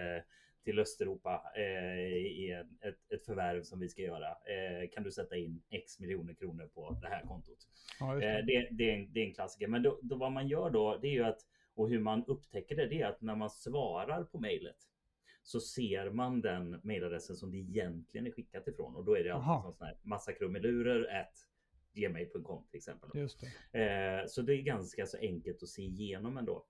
[0.64, 4.28] till Östeuropa eh, i ett, ett förvärv som vi ska göra.
[4.28, 7.58] Eh, kan du sätta in X miljoner kronor på det här kontot?
[8.00, 8.26] Ja, det.
[8.26, 9.68] Eh, det, det, är en, det, är en, klassiker.
[9.68, 11.40] Men då, då, vad man gör då, det är ju att
[11.74, 14.76] och hur man upptäcker det, det är att när man svarar på mejlet
[15.42, 19.34] så ser man den mejladressen som det egentligen är skickat ifrån och då är det
[19.34, 21.32] alltså sån här massa krumelurer at
[21.92, 23.10] gmail.com till exempel.
[23.14, 23.80] Just det.
[23.80, 26.66] Eh, så det är ganska så enkelt att se igenom ändå.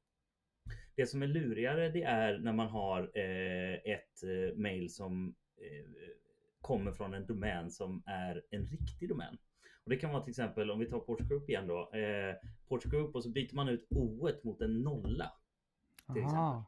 [0.96, 5.87] Det som är lurigare det är när man har eh, ett eh, mail som eh,
[6.61, 9.38] kommer från en domän som är en riktig domän.
[9.85, 11.90] Och det kan vara till exempel om vi tar Porch Group igen då.
[11.92, 12.35] Eh,
[12.68, 15.33] Porch Group och så byter man ut O mot en nolla.
[16.12, 16.62] Till exempel.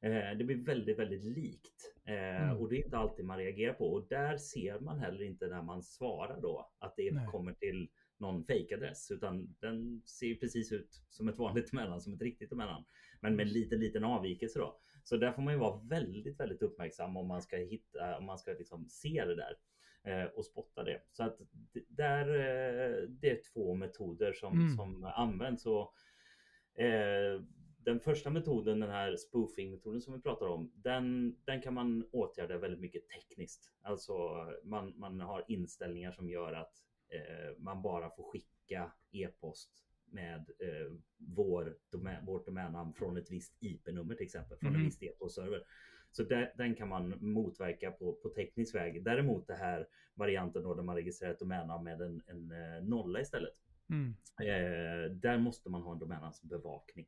[0.00, 2.56] Eh, det blir väldigt, väldigt likt eh, mm.
[2.56, 5.62] och det är inte alltid man reagerar på och där ser man heller inte när
[5.62, 7.26] man svarar då att det Nej.
[7.26, 7.88] kommer till
[8.22, 12.84] någon fejkadress utan den ser precis ut som ett vanligt emellan, som ett riktigt emellan.
[13.20, 14.78] Men med en liten, liten avvikelse då.
[15.04, 18.38] Så där får man ju vara väldigt, väldigt uppmärksam om man ska hitta, om man
[18.38, 19.56] ska liksom se det där
[20.04, 21.02] eh, och spotta det.
[21.12, 21.38] Så att
[21.88, 24.76] där, eh, det är två metoder som, mm.
[24.76, 25.66] som används.
[25.66, 25.94] Och,
[26.82, 27.42] eh,
[27.84, 32.58] den första metoden, den här spoofing-metoden som vi pratar om, den, den kan man åtgärda
[32.58, 33.72] väldigt mycket tekniskt.
[33.82, 34.12] Alltså
[34.64, 36.72] man, man har inställningar som gör att
[37.58, 39.70] man bara får skicka e-post
[40.12, 44.80] med eh, vår domän, vårt domännamn från ett visst IP-nummer till exempel, från mm.
[44.80, 45.62] en viss e-postserver.
[46.10, 49.04] Så där, den kan man motverka på, på teknisk väg.
[49.04, 53.20] Däremot det här varianten då där man registrerar ett domännamn med en, en eh, nolla
[53.20, 53.54] istället.
[53.90, 54.14] Mm.
[54.40, 57.06] Eh, där måste man ha en domännamnsbevakning.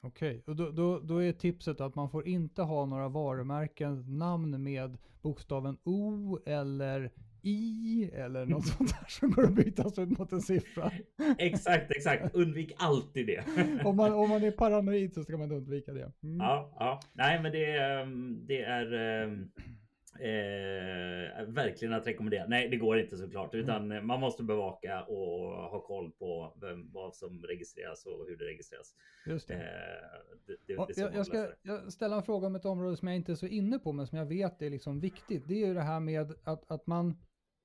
[0.00, 0.42] Okej, okay.
[0.52, 4.98] och då, då, då, är tipset att man får inte ha några varumärken namn med
[5.22, 7.10] bokstaven O eller
[7.42, 10.92] i eller något sånt där som går att bytas ut mot en siffra.
[11.38, 12.34] exakt, exakt.
[12.34, 13.44] Undvik alltid det.
[13.84, 16.12] om, man, om man är paranoid så ska man undvika det.
[16.22, 16.36] Mm.
[16.38, 17.00] Ja, ja.
[17.12, 18.92] Nej, men det, ehm, det är...
[18.92, 19.50] Ehm,
[20.22, 22.46] Eh, verkligen att rekommendera.
[22.46, 23.64] Nej, det går inte såklart, mm.
[23.64, 24.06] utan mm.
[24.06, 28.94] man måste bevaka och ha koll på vem, vad som registreras och hur det registreras.
[29.26, 29.54] Just det.
[29.54, 29.60] Eh,
[30.46, 33.16] det, det, det jag, jag ska jag ställa en fråga om ett område som jag
[33.16, 35.48] inte är så inne på, men som jag vet är liksom viktigt.
[35.48, 37.16] Det är ju det här med att, att, man,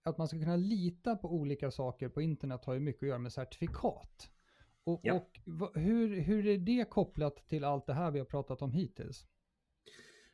[0.08, 3.20] att man ska kunna lita på olika saker på internet har ju mycket att göra
[3.20, 4.30] med certifikat.
[4.84, 5.14] Och, ja.
[5.14, 5.38] och
[5.76, 9.26] hur, hur är det kopplat till allt det här vi har pratat om hittills?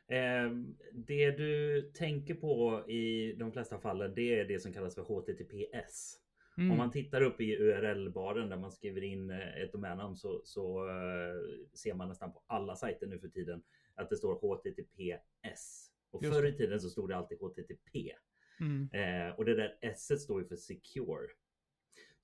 [0.08, 0.50] Eh,
[0.92, 6.20] det du tänker på i de flesta fallen, det är det som kallas för HTTPS.
[6.58, 6.70] Mm.
[6.70, 10.88] Om man tittar upp i URL-baren där man skriver in eh, ett domännamn så, så
[10.88, 13.62] uh, ser man nästan på alla sajter nu för tiden
[13.94, 15.90] att det står HTTPS.
[16.10, 18.12] Och Just förr i tiden så stod det alltid HTTP.
[18.60, 18.90] Mm.
[18.92, 21.28] Eh, och det där S står ju för secure.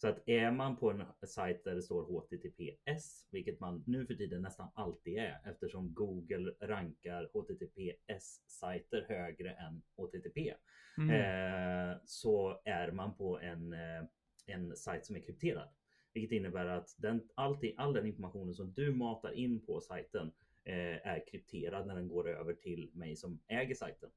[0.00, 4.14] Så att är man på en sajt där det står HTTPS, vilket man nu för
[4.14, 10.54] tiden nästan alltid är eftersom Google rankar HTTPS-sajter högre än HTTP.
[10.98, 11.10] Mm.
[11.10, 14.04] Eh, så är man på en, eh,
[14.46, 15.68] en sajt som är krypterad.
[16.12, 20.32] Vilket innebär att den, alltid, all den informationen som du matar in på sajten
[20.64, 24.10] eh, är krypterad när den går över till mig som äger sajten.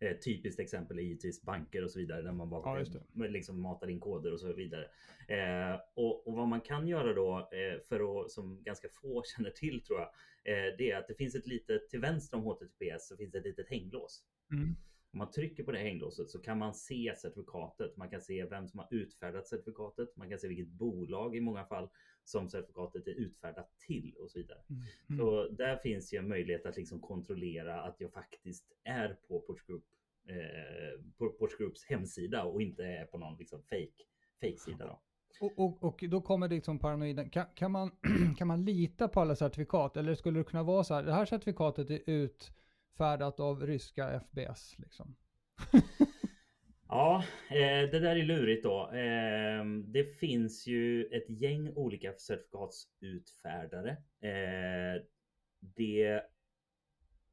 [0.00, 3.90] Eh, typiskt exempel är givetvis banker och så vidare där man bara ja, liksom matar
[3.90, 4.84] in koder och så vidare.
[5.28, 9.50] Eh, och, och, vad man kan göra då eh, för att, som ganska få känner
[9.50, 10.08] till tror jag,
[10.44, 13.38] eh, det är att det finns ett litet, till vänster om HTTPS så finns det
[13.38, 14.24] ett litet hänglås.
[14.52, 14.76] Mm.
[15.12, 17.96] Om man trycker på det hänglåset så kan man se certifikatet.
[17.96, 20.16] Man kan se vem som har utfärdat certifikatet.
[20.16, 21.88] Man kan se vilket bolag i många fall
[22.24, 24.58] som certifikatet är utfärdat till och så vidare.
[24.70, 24.82] Mm.
[25.08, 25.18] Mm.
[25.18, 29.66] Så där finns ju en möjlighet att liksom kontrollera att jag faktiskt är på Porch,
[29.66, 29.84] Group,
[30.28, 34.04] eh, Porch Groups hemsida och inte är på någon liksom fake,
[34.40, 34.86] fake sida.
[34.86, 35.00] Då.
[35.40, 37.90] Och, och, och, då kommer liksom paranoiden, kan, kan, man,
[38.38, 41.24] kan man lita på alla certifikat eller skulle det kunna vara så här, det här
[41.24, 45.16] certifikatet är utfärdat av ryska FBS liksom?
[46.90, 48.90] Ja, eh, det där är lurigt då.
[48.92, 53.90] Eh, det finns ju ett gäng olika certifikatsutfärdare.
[54.20, 55.02] Eh,
[55.60, 56.22] det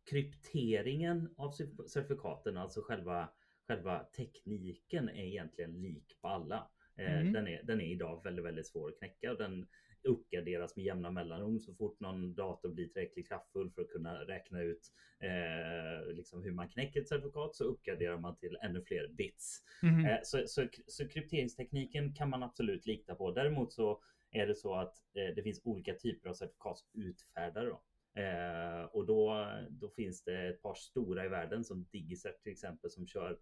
[0.10, 1.52] krypteringen av
[1.88, 3.30] certifikaten, alltså själva,
[3.68, 6.70] själva tekniken är egentligen lik på alla.
[6.96, 7.34] Mm.
[7.34, 9.68] Den, är, den är idag väldigt, väldigt svår att knäcka och den
[10.08, 14.62] uppgraderas med jämna mellanrum så fort någon dator blir tillräckligt kraftfull för att kunna räkna
[14.62, 19.64] ut eh, liksom hur man knäcker ett certifikat så uppgraderar man till ännu fler bits.
[19.84, 20.06] Mm.
[20.06, 23.32] Eh, så, så, så, krypteringstekniken kan man absolut lita på.
[23.32, 27.70] Däremot så är det så att eh, det finns olika typer av certifikatsutfärdare.
[27.70, 27.82] Då.
[28.22, 32.90] Eh, och då, då finns det ett par stora i världen som Digicert till exempel
[32.90, 33.38] som kör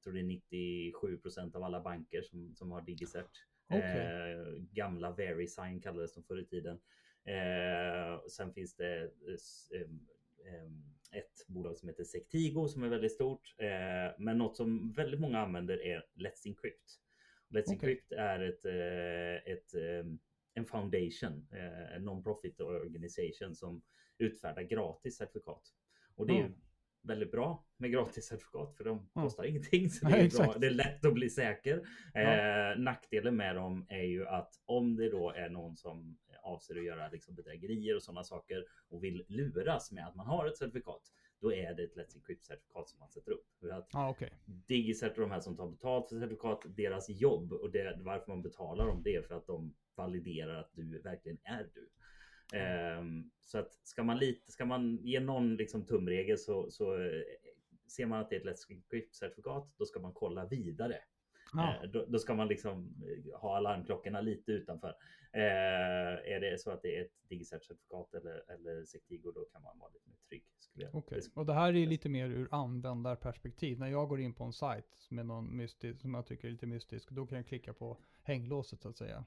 [0.00, 3.30] jag tror det är 97% av alla banker som, som har Digicert.
[3.70, 4.00] Okay.
[4.00, 6.80] Eh, gamla Verisign kallades de förr i tiden.
[7.24, 9.88] Eh, sen finns det eh,
[11.12, 13.54] ett bolag som heter Sectigo som är väldigt stort.
[13.58, 17.00] Eh, men något som väldigt många använder är Let's Encrypt.
[17.48, 17.74] Let's okay.
[17.74, 20.12] Encrypt är ett, eh, ett, eh,
[20.54, 21.48] en foundation,
[21.94, 23.82] en non-profit organisation som
[24.18, 25.62] utfärdar gratis certifikat.
[26.14, 26.54] Och det är mm
[27.02, 29.50] väldigt bra med gratis certifikat för de kostar mm.
[29.50, 29.90] ingenting.
[29.90, 30.54] Så det, är bra.
[30.58, 31.86] det är lätt att bli säker.
[32.14, 32.20] Ja.
[32.20, 36.84] Eh, nackdelen med dem är ju att om det då är någon som avser att
[36.84, 41.02] göra liksom bedrägerier och sådana saker och vill luras med att man har ett certifikat,
[41.40, 43.46] då är det ett Let's Encrypt certifikat som man sätter upp.
[43.60, 44.30] För att ah, okay.
[44.44, 48.42] Digicert och de här som tar betalt för certifikat, deras jobb och det, varför man
[48.42, 51.88] betalar dem, det är för att de validerar att du verkligen är du.
[52.52, 57.22] Um, så att ska man, lite, ska man ge någon liksom tumregel så, så eh,
[57.88, 60.96] ser man att det är ett Let's Encrypt certifikat, då ska man kolla vidare.
[61.52, 61.74] Ja.
[61.82, 64.96] Eh, då, då, ska man liksom eh, ha alarmklockorna lite utanför.
[65.32, 69.78] Eh, är det så att det är ett Digicert-certifikat eller, eller Sectigo, då kan man
[69.78, 70.44] vara lite mer trygg.
[70.58, 71.20] Skulle jag okay.
[71.34, 73.78] Och det här är lite mer ur användarperspektiv.
[73.78, 76.66] När jag går in på en sajt med någon mystisk, som jag tycker är lite
[76.66, 79.24] mystisk, då kan jag klicka på hänglåset så att säga.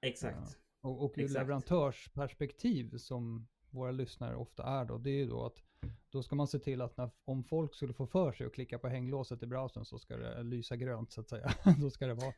[0.00, 0.58] Exakt.
[0.84, 5.62] Och, och ur leverantörsperspektiv som våra lyssnare ofta är då, det är ju då att
[6.10, 8.78] då ska man se till att när, om folk skulle få för sig att klicka
[8.78, 11.54] på hänglåset i browsern så ska det lysa grönt så att säga.
[11.80, 12.34] då ska det vara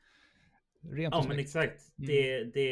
[0.91, 1.99] rent Ja men exakt.
[1.99, 2.09] Mm.
[2.09, 2.71] Det, det,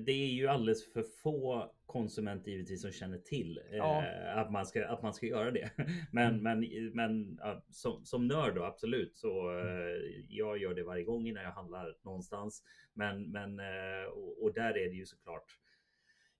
[0.00, 4.04] det är ju alldeles för få konsumenter givetvis som känner till ja.
[4.06, 5.70] eh, att, man ska, att man ska göra det.
[6.10, 6.42] Men, mm.
[6.42, 11.26] men, men ja, som, som nörd då absolut så eh, jag gör det varje gång
[11.26, 12.62] innan jag handlar någonstans.
[12.94, 15.58] Men, men eh, och, och, där är det ju såklart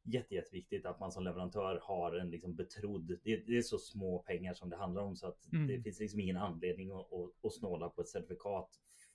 [0.05, 3.19] jätte, jätteviktigt att man som leverantör har en liksom betrodd.
[3.25, 5.67] Det, det är så små pengar som det handlar om så att mm.
[5.67, 8.71] det finns liksom ingen anledning att, att, att snåla på ett certifikat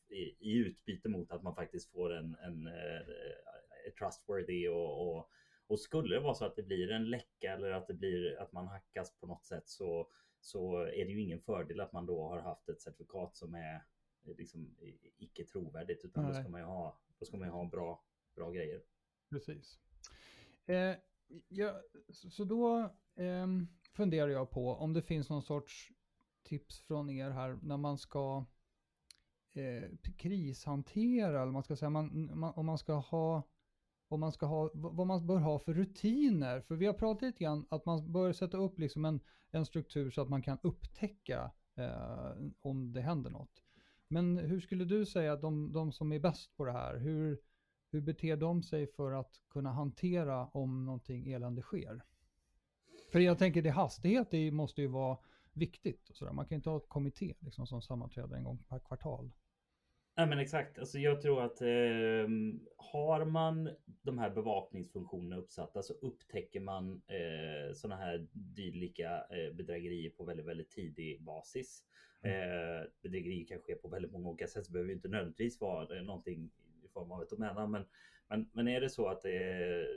[0.09, 5.29] i, i utbyte mot att man faktiskt får en, en, en eh, trustworthy och, och,
[5.67, 8.51] och skulle det vara så att det blir en läcka eller att det blir att
[8.51, 10.07] man hackas på något sätt så
[10.39, 13.83] så är det ju ingen fördel att man då har haft ett certifikat som är
[14.37, 14.75] liksom
[15.17, 18.03] icke trovärdigt utan då ska man ju ha, då ska man ha bra,
[18.35, 18.81] bra grejer.
[19.29, 19.79] Precis.
[20.65, 20.95] Eh,
[21.47, 22.79] ja, så då
[23.15, 23.47] eh,
[23.93, 25.91] funderar jag på om det finns någon sorts
[26.43, 28.45] tips från er här när man ska
[29.57, 33.43] eh, krishantera, eller man ska säga, man, man, om man ska ha
[34.07, 36.61] vad man ska ha, vad man bör ha för rutiner.
[36.61, 39.19] För vi har pratat lite grann att man bör sätta upp liksom en,
[39.51, 43.63] en struktur så att man kan upptäcka eh, om det händer något.
[44.07, 47.39] Men hur skulle du säga att de, de som är bäst på det här, hur,
[47.91, 52.01] hur beter de sig för att kunna hantera om någonting elände sker?
[53.11, 55.17] För jag tänker det hastighet det måste ju vara
[55.53, 56.09] viktigt.
[56.09, 56.33] Och så där.
[56.33, 59.31] Man kan inte ha ett kommitté liksom, som sammanträder en gång per kvartal.
[60.17, 62.27] Nej men exakt, alltså jag tror att eh,
[62.77, 63.69] har man
[64.01, 70.45] de här bevakningsfunktionerna uppsatta så upptäcker man eh, sådana här dylika eh, bedrägerier på väldigt,
[70.45, 71.83] väldigt tidig basis.
[72.23, 72.41] Mm.
[72.41, 76.51] Eh, bedrägerier kan ske på väldigt många olika sätt, det behöver inte nödvändigtvis vara någonting
[76.83, 77.71] i form av ett domännamn.
[77.71, 77.85] Men,
[78.29, 79.87] men, men är det så att det,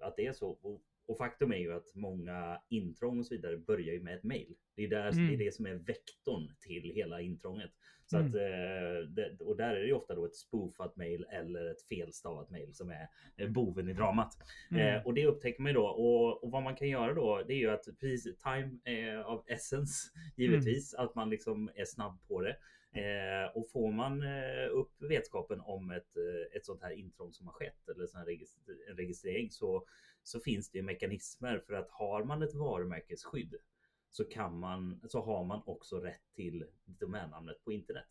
[0.00, 3.94] att det är så och faktum är ju att många intrång och så vidare börjar
[3.94, 4.54] ju med ett mail.
[4.74, 5.28] Det är, där, mm.
[5.28, 7.70] det, är det som är vektorn till hela intrånget.
[8.06, 8.28] Så mm.
[8.28, 12.50] att, eh, och där är det ju ofta då ett spoofat mail eller ett felstavat
[12.50, 14.36] mail som är eh, boven i dramat.
[14.70, 14.96] Mm.
[14.96, 15.86] Eh, och det upptäcker man ju då.
[15.86, 19.44] Och, och, vad man kan göra då, det är ju att precis time är av
[19.46, 20.94] essence givetvis.
[20.94, 21.06] Mm.
[21.06, 22.56] Att man liksom är snabb på det.
[22.92, 27.46] Eh, och får man eh, upp vetskapen om ett, eh, ett sånt här intrång som
[27.46, 29.86] har skett eller en registrering så,
[30.22, 33.54] så finns det ju mekanismer för att har man ett varumärkesskydd
[34.10, 38.06] så kan man så har man också rätt till domännamnet på internet.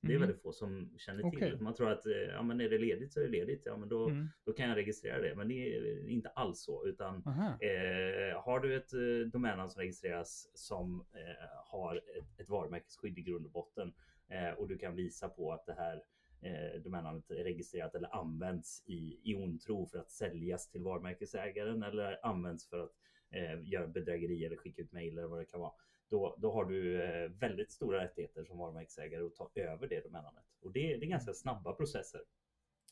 [0.00, 0.28] Det är mm.
[0.28, 1.56] väldigt få som känner till okay.
[1.60, 3.62] Man tror att ja, men är det ledigt så är det ledigt.
[3.64, 4.28] Ja, men då, mm.
[4.44, 5.34] då kan jag registrera det.
[5.34, 6.86] Men det är inte alls så.
[6.86, 13.18] Utan eh, har du ett eh, domännamn som registreras som eh, har ett, ett varumärkesskydd
[13.18, 13.92] i grund och botten
[14.28, 16.02] Eh, och du kan visa på att det här
[16.44, 21.82] eh, domännamnet är registrerat eller används i, i ond tro för att säljas till varumärkesägaren
[21.82, 22.92] eller används för att
[23.30, 25.72] eh, göra bedrägeri eller skicka ut mejl eller vad det kan vara.
[26.10, 30.44] Då, då har du eh, väldigt stora rättigheter som varumärkesägare att ta över det domännamnet.
[30.62, 32.20] Och det, det är ganska snabba processer.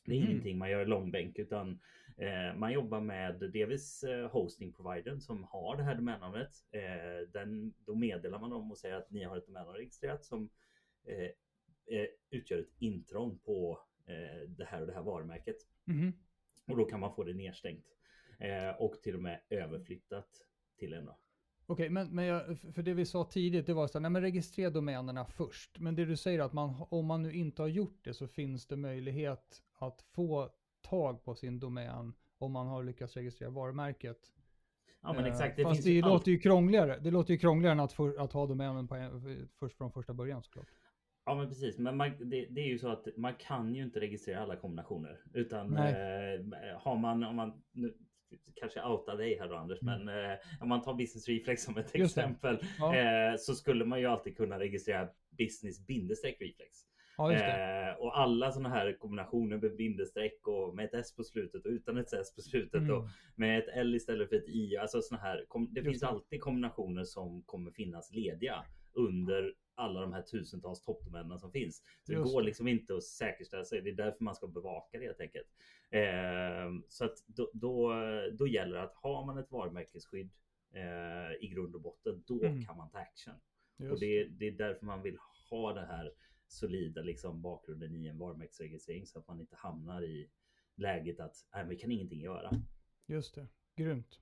[0.05, 0.31] Det är mm.
[0.31, 1.79] ingenting man gör i långbänk utan
[2.17, 6.51] eh, man jobbar med delvis eh, hosting providern som har det här domännamnet.
[6.71, 10.49] Eh, den, då meddelar man dem och säger att ni har ett domännamn registrerat som
[11.07, 11.29] eh,
[12.29, 15.57] utgör ett intrång på eh, det här och det här varumärket.
[15.87, 16.13] Mm.
[16.67, 17.85] Och då kan man få det nedstängt
[18.79, 20.29] och till och med överflyttat
[20.77, 21.09] till en.
[21.65, 24.69] Okej, okay, men, men jag, för det vi sa tidigt, det var så här, registrera
[24.69, 25.79] domänerna först.
[25.79, 28.67] Men det du säger att man, om man nu inte har gjort det så finns
[28.67, 30.49] det möjlighet att få
[30.81, 34.31] tag på sin domän om man har lyckats registrera varumärket.
[35.01, 35.57] Ja men exakt.
[35.57, 36.99] Det Fast det låter ju krångligare.
[36.99, 39.21] Det låter ju krångligare än att, för, att ha domänen på
[39.59, 40.67] först från första början såklart.
[41.25, 43.99] Ja men precis, men man, det, det, är ju så att man kan ju inte
[43.99, 45.21] registrera alla kombinationer.
[45.33, 47.93] Utan eh, har man, om man, nu,
[48.55, 50.05] kanske outar dig här då Anders, mm.
[50.05, 52.95] men eh, om man tar Business Reflex som ett exempel ja.
[52.95, 56.79] eh, så skulle man ju alltid kunna registrera business bindestreck reflex.
[57.17, 61.65] Ja, eh, och alla sådana här kombinationer med bindestreck och med ett S på slutet
[61.65, 62.95] och utan ett S på slutet mm.
[62.95, 64.77] och med ett L istället för ett I.
[64.77, 66.07] Alltså såna här, det just finns det.
[66.07, 71.83] alltid kombinationer som kommer finnas lediga under alla de här tusentals toppdomänerna som finns.
[72.03, 73.81] Så det går liksom inte att säkerställa sig.
[73.81, 75.47] Det är därför man ska bevaka det helt enkelt.
[75.89, 77.93] Eh, så att då, då,
[78.37, 80.31] då, gäller det att har man ett varumärkesskydd
[80.73, 82.65] eh, i grund och botten, då mm.
[82.65, 83.33] kan man ta action.
[83.77, 83.93] Just.
[83.93, 85.17] Och det, det är därför man vill
[85.49, 86.13] ha det här
[86.47, 90.29] solida liksom, bakgrunden i en varumärkesregistrering så att man inte hamnar i
[90.75, 92.63] läget att nej, vi kan ingenting göra.
[93.05, 94.19] Just det, grymt.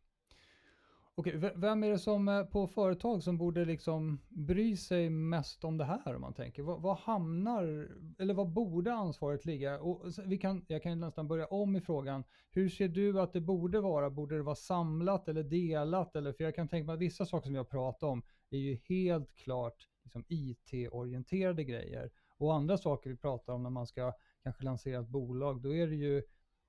[1.22, 5.86] Okej, vem är det som på företag som borde liksom bry sig mest om det
[5.86, 6.64] här om man tänker?
[6.64, 9.80] Vad, vad hamnar, eller vad borde ansvaret ligga?
[9.80, 12.24] Och vi kan, jag kan nästan börja om i frågan.
[12.52, 14.10] Hur ser du att det borde vara?
[14.10, 16.16] Borde det vara samlat eller delat?
[16.16, 18.78] Eller, för jag kan tänka mig att vissa saker som jag pratar om är ju
[18.90, 22.12] helt klart liksom IT-orienterade grejer.
[22.38, 25.88] Och andra saker vi pratar om när man ska kanske lansera ett bolag, då är
[25.88, 26.24] det ju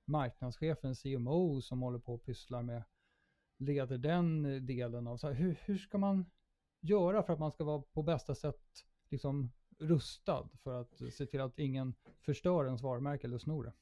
[0.05, 2.83] marknadschefen, CMO, som håller på och pysslar med
[3.57, 6.25] leder den delen av, så här, hur, hur ska man
[6.81, 11.41] göra för att man ska vara på bästa sätt liksom rustad för att se till
[11.41, 13.73] att ingen förstör ens varumärke eller snor det?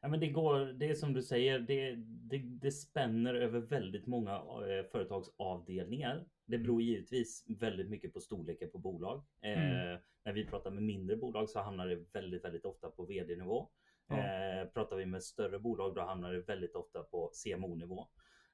[0.00, 4.06] Ja, men det går, det är som du säger, det, det, det spänner över väldigt
[4.06, 6.26] många eh, företagsavdelningar.
[6.46, 9.24] Det beror givetvis väldigt mycket på storleken på bolag.
[9.42, 9.92] Eh, mm.
[9.92, 13.68] Eh, när vi pratar med mindre bolag så hamnar det väldigt, väldigt ofta på vd-nivå.
[14.08, 14.16] Ja.
[14.16, 18.08] Eh, pratar vi med större bolag då hamnar det väldigt ofta på CMO-nivå.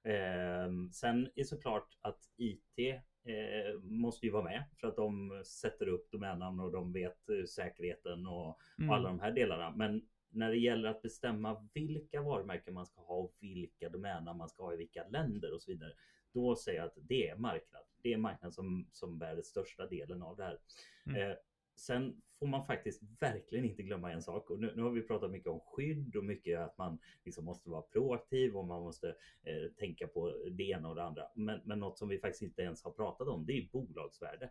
[0.04, 2.78] Eh, sen är såklart att IT
[3.24, 7.44] eh, måste ju vara med för att de sätter upp domännamn och de vet eh,
[7.44, 8.90] säkerheten och, Mm.
[8.90, 9.70] och alla de här delarna.
[9.76, 14.48] Men när det gäller att bestämma vilka varumärken man ska ha och vilka domännamn man
[14.48, 15.92] ska ha i vilka länder och så vidare.
[16.32, 17.82] Då säger jag att det är marknad.
[18.02, 20.58] Det är marknad som, som bär den största delen av det här.
[21.06, 21.30] Mm.
[21.30, 21.36] Eh,
[21.76, 25.30] sen får man faktiskt verkligen inte glömma en sak och nu, nu har vi pratat
[25.30, 29.08] mycket om skydd och mycket att man liksom måste vara proaktiv och man måste
[29.42, 31.22] eh, tänka på det ena och det andra.
[31.34, 34.50] Men, men något som vi faktiskt inte ens har pratat om, det är bolagsvärde.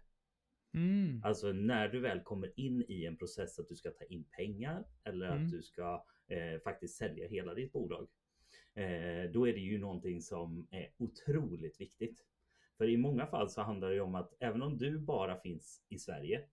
[0.74, 1.21] Mm.
[1.24, 4.86] Alltså när du väl kommer in i en process att du ska ta in pengar
[5.03, 5.45] eller Mm.
[5.45, 8.07] att du ska eh, faktiskt sälja hela ditt bolag.
[8.74, 12.26] Eh, då är det ju någonting som är otroligt viktigt.
[12.78, 15.86] För i många fall så handlar det ju om att även om du bara finns
[15.89, 16.47] i Sverige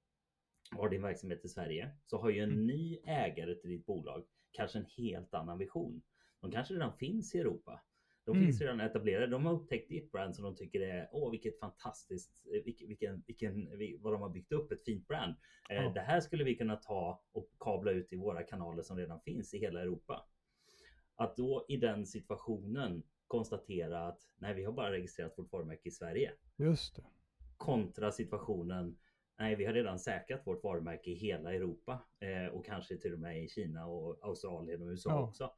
[0.77, 2.67] har din verksamhet i Sverige så har ju en Mm.
[2.67, 6.03] ny ägare till ditt bolag kanske en helt annan vision.
[6.41, 7.81] De kanske redan finns i Europa.
[8.25, 8.45] De Mm.
[8.47, 9.27] finns redan etablerade.
[9.27, 13.23] De har upptäckt ditt brand som de tycker är åh vilket fantastiskt, eh, vilken, vilken,
[13.27, 15.35] vilken, vi- vad de har byggt upp, ett fint brand.
[15.71, 15.93] Eh, Ja.
[15.95, 19.55] Det här skulle vi kunna ta och kabla ut i våra kanaler som redan finns
[19.55, 20.27] i hela Europa.
[21.15, 25.91] Att då i den situationen konstatera att nej, vi har bara registrerat vårt varumärke i
[25.91, 27.03] Sverige Just det.
[27.57, 28.99] kontra situationen
[29.41, 33.19] Nej, vi har redan säkrat vårt varumärke i hela Europa eh, och kanske till och
[33.21, 35.21] med i Kina och Australien och USA Ja.
[35.29, 35.53] också.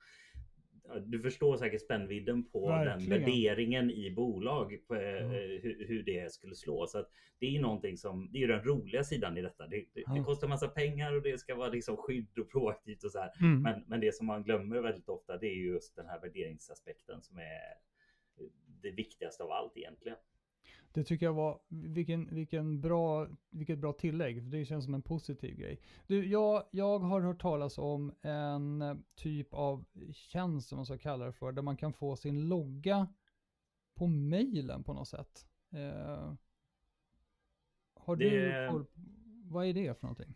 [1.07, 3.21] Du förstår säkert spännvidden på den Verkligen.
[3.21, 5.29] värderingen i bolag, på, eh, Ja.
[5.63, 6.87] hur, hur det skulle slå.
[6.87, 7.07] Så
[7.39, 9.67] det är ju någonting som, det är den roliga sidan i detta.
[9.67, 10.25] Det, det, det Ja.
[10.25, 13.31] kostar massa pengar och det ska vara liksom skydd och proaktivt och så här.
[13.41, 13.63] Mm.
[13.63, 17.39] Men, men det som man glömmer väldigt ofta det är just den här värderingsaspekten som
[17.39, 17.75] är
[18.83, 20.19] det viktigaste av allt egentligen.
[20.95, 24.43] Det tycker jag var, vilken, vilken bra, vilket bra tillägg.
[24.43, 25.81] för Det känns som en positiv grej.
[26.07, 31.25] Du, jag, jag har hört talas om en typ av tjänst som man ska kalla
[31.27, 33.09] det för, där man kan få sin logga
[33.95, 35.47] på mejlen på något sätt.
[35.73, 36.35] Eh,
[37.95, 38.85] har du Det- koll,
[39.45, 40.35] vad är det för någonting?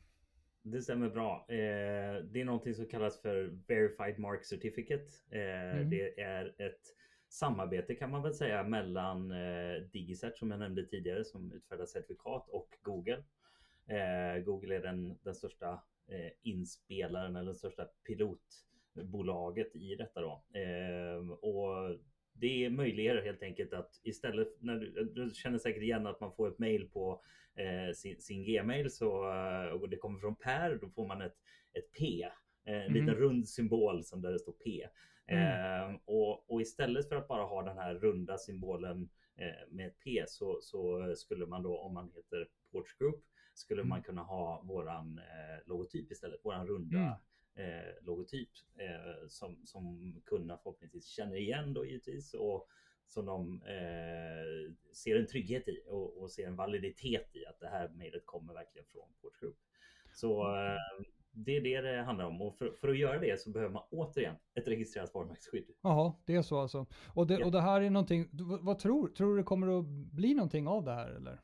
[0.63, 1.47] Det stämmer bra.
[1.49, 5.07] Eh, det är någonting som kallas för Verified Mark Certificate.
[5.31, 5.91] Eh, Mm.
[5.91, 6.83] Det är ett
[7.37, 12.49] samarbete kan man väl säga mellan eh, Digicert som jag nämnde tidigare som utfärdar certifikat
[12.49, 13.25] och Google.
[13.87, 15.73] Eh, Google är den, den största
[16.09, 20.45] eh, inspelaren eller den största pilotbolaget i detta då.
[20.59, 21.99] Eh, och
[22.33, 26.49] det möjliggör helt enkelt att istället när du, du känner säkert igen att man får
[26.49, 27.23] ett mail på
[27.55, 29.11] eh, sin, sin Gmail så
[29.81, 31.37] och det kommer från Per, då får man ett,
[31.73, 32.29] ett P.
[32.65, 32.93] En Mhm.
[32.95, 34.87] liten rund symbol som där det står P.
[35.27, 35.91] Mm.
[35.91, 40.01] Eh, och, och istället för att bara ha den här runda symbolen eh, med ett
[40.05, 43.25] P så, så skulle man då om man heter Porch Group
[43.55, 43.89] skulle Mm.
[43.89, 46.41] man kunna ha våran eh, logotyp istället.
[46.45, 47.21] Våran runda
[47.55, 48.49] eh, logotyp
[48.79, 52.69] eh, som, som kunderna förhoppningsvis känner igen då givetvis och
[53.07, 57.69] som de eh, ser en trygghet i och, och ser en validitet i att det
[57.69, 59.57] här mejlet kommer verkligen från Porch Group.
[60.15, 60.77] Så eh,
[61.39, 63.83] det är det det handlar om och för, för att göra det så behöver man
[63.91, 65.71] återigen ett registrerat varumärkesskydd.
[65.83, 66.87] Jaha, det är så alltså.
[67.15, 67.47] Och det, Ja.
[67.47, 68.29] och det här är någonting,
[68.63, 71.41] vad, tror Tror du det kommer att bli någonting av det här eller?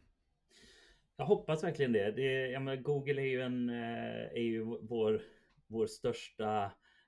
[1.16, 2.10] Jag hoppas verkligen det.
[2.12, 5.22] det jag menar, Google är ju, en, eh, är ju vår,
[5.66, 6.64] vår största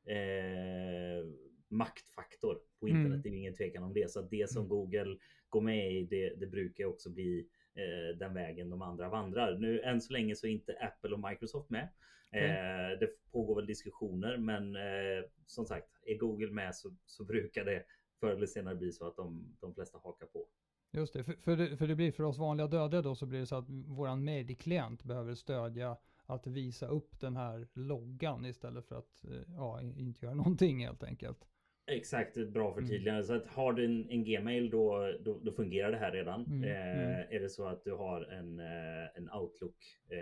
[0.06, 1.26] eh,
[1.68, 3.06] maktfaktor på internet.
[3.10, 3.22] Mm.
[3.22, 4.10] Det är ingen tvekan om det.
[4.10, 4.68] Så att det som Mm.
[4.68, 5.16] Google
[5.48, 9.58] går med i, det, det brukar också bli eh, den vägen de andra vandrar.
[9.58, 11.88] Nu än så länge så är inte Apple och Microsoft med.
[12.30, 17.64] Eh, det pågår väl diskussioner, men eh, som sagt, är Google med så, så brukar
[17.64, 17.84] det
[18.20, 20.46] förr eller senare bli så att de, de flesta hakar på.
[20.92, 23.40] Just det, för, för det, för det blir för oss vanliga dödliga då så blir
[23.40, 25.96] det så att våran medieklient behöver stödja
[26.26, 31.02] att visa upp den här loggan istället för att eh, ja, inte göra någonting helt
[31.02, 31.48] enkelt.
[31.86, 32.82] Exakt, ett bra Mm.
[32.84, 33.24] förtydligande.
[33.24, 36.44] Så att har du en, en Gmail då, då, då fungerar det här redan.
[36.46, 37.26] Mm, Eh, mm.
[37.30, 39.76] Är det så att du har en, eh, en Outlook
[40.08, 40.18] eh,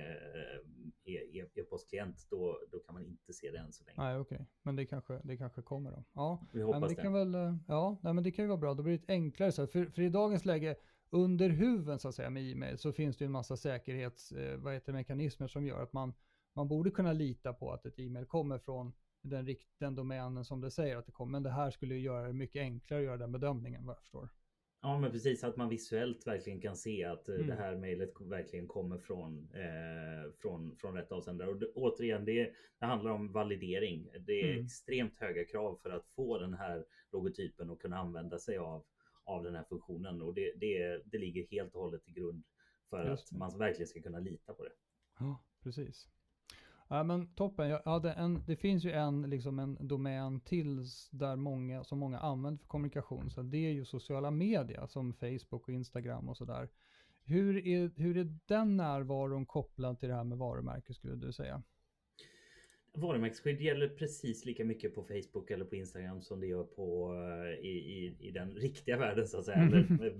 [1.04, 3.96] e- e- e-postklient då, då kan man inte se det än så länge.
[4.02, 6.04] Nej, okej, men det kanske, det kanske kommer då.
[6.12, 7.02] Ja, Vi nej, men hoppas det det.
[7.02, 8.74] kan väl, eh, ja, nej, men det kan ju vara bra.
[8.74, 9.72] Då blir det ett enklare sätt.
[9.72, 10.76] För, för i dagens läge,
[11.10, 14.74] under huven så att säga med e-mail så finns det en massa säkerhets, eh, vad
[14.74, 16.14] heter det, mekanismer som gör att man,
[16.54, 18.92] man borde kunna lita på att ett e-mail kommer från
[19.22, 21.32] den, rikt, den domänen som det säger att det kommer.
[21.32, 24.00] Men det här skulle ju göra det mycket enklare att göra den bedömningen vad jag
[24.00, 24.28] förstår.
[24.84, 27.46] Ja, men precis att man visuellt verkligen kan se att eh, Mm.
[27.46, 31.48] det här mejlet verkligen kommer från, eh, från, från rätt avsändare.
[31.50, 34.08] Och det, återigen, det, det handlar om validering.
[34.26, 34.64] Det är Mm.
[34.64, 38.84] extremt höga krav för att få den här logotypen och kunna använda sig av,
[39.24, 40.22] av den här funktionen.
[40.22, 42.44] Och det, det, det ligger helt och hållet till grund
[42.90, 44.72] för Just att man verkligen ska kunna lita på det.
[45.18, 46.08] Ja, precis.
[46.92, 47.68] Ja, men toppen.
[47.68, 52.18] Jag hade en, det finns ju en, liksom en domän till där många, som många
[52.18, 53.30] använder för kommunikation.
[53.30, 56.68] Så det är ju sociala medier som Facebook och Instagram och sådär.
[57.24, 61.62] Hur är, hur är den närvaron kopplad till det här med varumärke skulle du säga?
[62.94, 67.66] Varumärkesskydd gäller precis lika mycket på Facebook eller på Instagram som det gör på eh,
[67.66, 69.58] i, i, i den riktiga världen så att säga.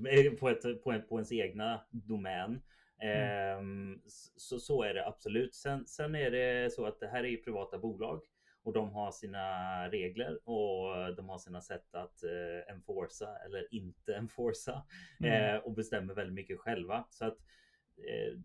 [0.09, 2.61] Eller på, ett, på, en, på ens egna domän.
[3.03, 4.01] Mm.
[4.37, 5.55] Så, så är det absolut.
[5.55, 8.23] Sen, sen är det så att det här är privata bolag
[8.63, 14.15] och de har sina regler och de har sina sätt att eh, enforca eller inte
[14.17, 14.83] enforca
[15.21, 15.55] mm.
[15.55, 17.05] eh, och bestämmer väldigt mycket själva.
[17.11, 17.39] Så att
[17.97, 18.39] eh,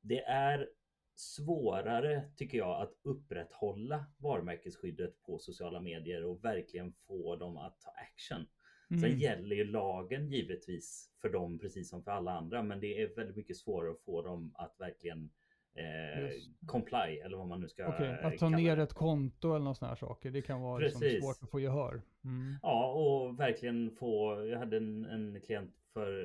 [0.00, 0.68] det är
[1.14, 7.90] svårare tycker jag att upprätthålla varumärkesskyddet på sociala medier och verkligen få dem att ta
[7.90, 8.46] action.
[8.92, 9.00] Mm.
[9.00, 13.14] Sen gäller ju lagen givetvis för dem precis som för alla andra, men det är
[13.16, 15.30] väldigt mycket svårare att få dem att verkligen
[15.74, 16.30] eh,
[16.66, 19.90] comply eller vad man nu ska okay, Att ta ner ett konto eller några sådana
[19.90, 20.30] här saker.
[20.30, 22.02] Det kan vara liksom svårt att få gehör.
[22.24, 22.54] Mm.
[22.62, 24.44] Ja, och verkligen få.
[24.46, 26.24] Jag hade en, en klient för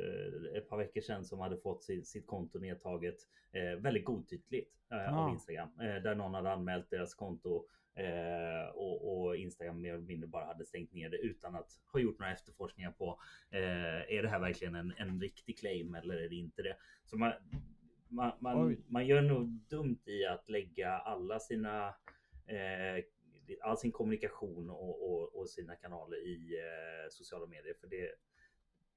[0.53, 3.15] eh, ett par veckor sedan som hade fått sitt, sitt konto nedtaget
[3.51, 5.25] eh, väldigt godtyckligt eh, ah.
[5.25, 5.69] av Instagram.
[5.81, 7.65] Eh, där någon hade anmält deras konto
[7.97, 11.99] eh, och, och, Instagram mer eller mindre bara hade stängt ner det utan att ha
[11.99, 13.19] gjort några efterforskningar på
[13.51, 16.77] eh, är det här verkligen en, en riktig claim eller är det inte det?
[17.05, 17.33] Så man,
[18.09, 21.87] man, man, man gör nog dumt i att lägga alla sina
[22.47, 23.03] eh,
[23.61, 27.73] all sin kommunikation och, och, och sina kanaler i eh, sociala medier.
[27.81, 28.11] För det,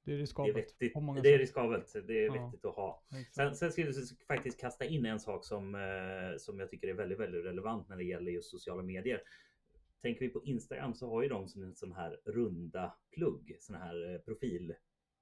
[0.05, 0.55] det är riskabelt.
[0.55, 1.93] Det är, vettigt, det är riskabelt.
[2.07, 3.03] Det är ja, vettigt att ha.
[3.35, 3.95] Sen, sen ska jag
[4.27, 7.97] faktiskt kasta in en sak som, eh, som jag tycker är väldigt, väldigt relevant när
[7.97, 9.23] det gäller just sociala medier.
[10.03, 13.77] Tänker vi på Instagram så har ju de som en sån här runda plugg, sån
[13.77, 14.75] här eh, profil.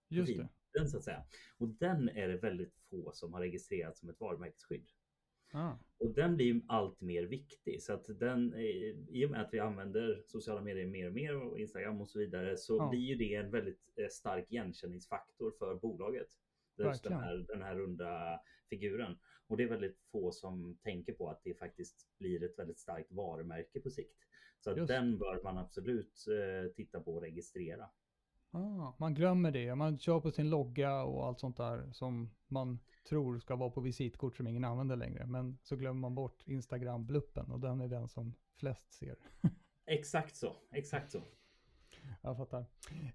[0.09, 0.89] Just profil, det.
[0.89, 1.25] så att säga.
[1.59, 4.91] Och den är det väldigt få som har registrerat som ett varumärkesskydd.
[5.53, 5.73] Ah.
[5.99, 10.23] Och den blir allt mer viktig så att den i och med att vi använder
[10.27, 12.89] sociala medier mer och mer och Instagram och så vidare så ah.
[12.89, 16.29] blir ju det en väldigt eh, stark igenkänningsfaktor för bolaget.
[16.79, 18.41] Just den här, den här runda
[18.71, 19.19] figuren.
[19.47, 23.13] Och det är väldigt få som tänker på att det faktiskt blir ett väldigt starkt
[23.13, 24.19] varumärke på sikt.
[24.61, 27.91] Så den bör man absolut eh, titta på och registrera.
[28.51, 29.75] Ah, man glömmer det.
[29.75, 32.79] Man kör på sin logga och allt sånt där som man
[33.09, 35.27] tror ska vara på visitkort som ingen använder längre.
[35.27, 39.17] Men så glömmer man bort Instagram-bluppen och den är den som flest ser.
[39.87, 41.23] exakt så, exakt så.
[42.23, 42.67] Jag fattar.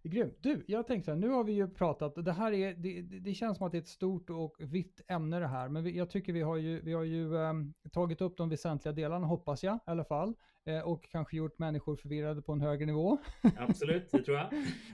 [0.04, 0.38] Grymt.
[0.41, 3.34] Du, jag tänkte så här, nu har vi ju pratat, det här är, det, det
[3.34, 6.10] känns som att det är ett stort och vitt ämne det här, men vi, jag
[6.10, 9.76] tycker vi har ju, vi har ju um, tagit upp de väsentliga delarna, hoppas jag
[9.76, 10.34] i alla fall,
[10.66, 13.18] eh, och kanske gjort människor förvirrade på en högre nivå.
[13.58, 14.48] Absolut, det tror jag.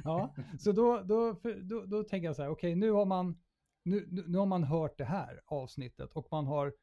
[0.04, 3.38] ja, så då, då, då, då tänker jag så här, okej, okay, nu har man
[3.84, 6.74] nu, nu har man hört det här avsnittet och man har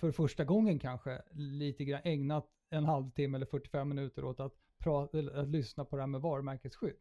[0.00, 4.54] för första gången kanske lite grann ägnat en halvtimme eller 45 minuter åt att,
[4.86, 6.96] att lyssna på det här med varumärkesskydd.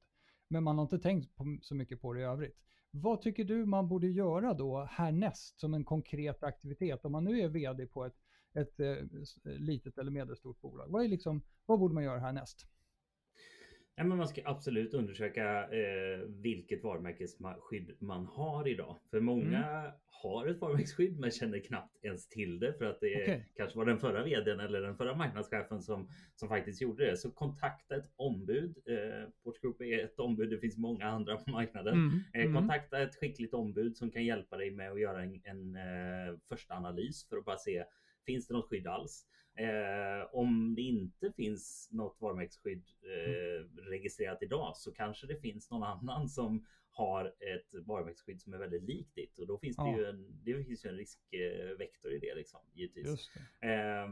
[0.48, 2.58] Men man har inte tänkt på, så mycket på det i övrigt.
[2.92, 7.40] Vad tycker du man borde göra då härnäst som en konkret aktivitet om man nu
[7.40, 8.16] är vd på ett,
[8.54, 9.08] ett, eh, ett
[9.44, 10.88] litet eller medelstort bolag?
[10.90, 12.68] Vad, är liksom, vad borde man göra härnäst?
[14.00, 18.98] Ja, men man ska absolut undersöka eh, vilket varumärkesskydd man har idag.
[19.10, 19.92] För många mm.
[20.06, 23.42] har ett varumärkesskydd men känner knappt ens till det för att det okay.
[23.56, 27.18] kanske var den förra vdn eller den förra marknadschefen som, som faktiskt gjorde det.
[27.18, 28.78] Så kontakta ett ombud.
[28.86, 31.94] Eh, Portgroup är ett ombud, det finns många andra på marknaden.
[31.94, 32.20] Mm.
[32.34, 32.54] Eh, mm.
[32.54, 36.74] kontakta ett skickligt ombud som kan hjälpa dig med att göra en, en eh, första
[36.74, 37.84] analys för att bara se
[38.26, 39.26] finns det något skydd alls?
[39.58, 45.84] Eh, om det inte finns något varumärkesskydd eh, registrerat idag så kanske det finns någon
[45.84, 50.06] annan som har ett varumärkesskydd som är väldigt likt ditt och då finns det ju
[50.06, 53.30] en, det finns ju en riskvektor i det liksom givetvis.
[53.62, 54.08] Eh,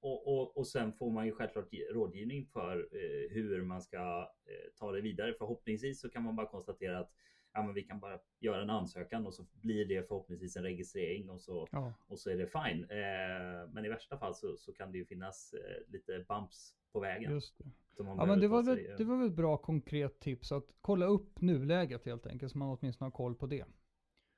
[0.00, 4.72] och, och, och sen får man ju självklart rådgivning för eh, hur man ska eh,
[4.78, 5.34] ta det vidare.
[5.38, 7.12] Förhoppningsvis så kan man bara konstatera att
[7.56, 11.30] ja, men vi kan bara göra en ansökan och så blir det förhoppningsvis en registrering
[11.30, 11.94] och så, ja.
[12.06, 12.84] och så är det fine.
[12.90, 17.00] Eh, men i värsta fall så, så kan det ju finnas eh, lite bumps på
[17.00, 17.32] vägen.
[17.32, 17.64] Just det.
[17.98, 21.40] Ja, men det var, väl, det var väl ett bra konkret tips att kolla upp
[21.40, 23.64] nuläget helt enkelt så man åtminstone har koll på det.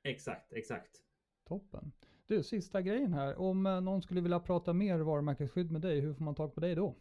[0.02, 0.90] Exakt, exakt.
[1.48, 1.92] Toppen.
[2.26, 3.36] Du, sista grejen här.
[3.40, 6.60] Om eh, någon skulle vilja prata mer varumärkesskydd med dig, hur får man tag på
[6.60, 6.96] dig då?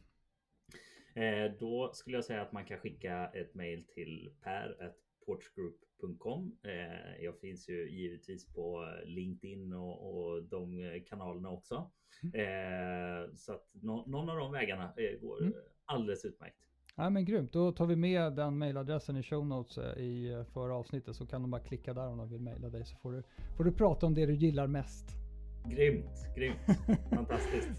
[1.13, 4.93] Eh, då skulle jag säga att man kan skicka ett mail till per
[5.27, 6.57] porchgroup.com.
[6.63, 11.91] Eh, jag finns ju givetvis på LinkedIn och, och de kanalerna också.
[12.23, 12.35] Mm.
[12.35, 15.53] Eh, så att no, någon av de vägarna eh, går mm.
[15.85, 16.57] alldeles utmärkt.
[16.95, 21.15] Ja, men grymt, då tar vi med den mailadressen i show notes i förra avsnittet
[21.15, 23.23] så kan de bara klicka där om de vill mejla dig så får du,
[23.57, 25.05] får du prata om det du gillar mest.
[25.65, 26.57] Grymt, grymt,
[27.09, 27.69] fantastiskt.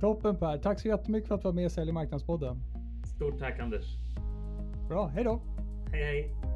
[0.00, 2.56] Toppen Per, tack så jättemycket för att du var med i Sälj marknadspodden.
[3.16, 3.84] Stort tack Anders.
[4.88, 5.42] Bra, hej då.
[5.92, 6.49] Hej hej.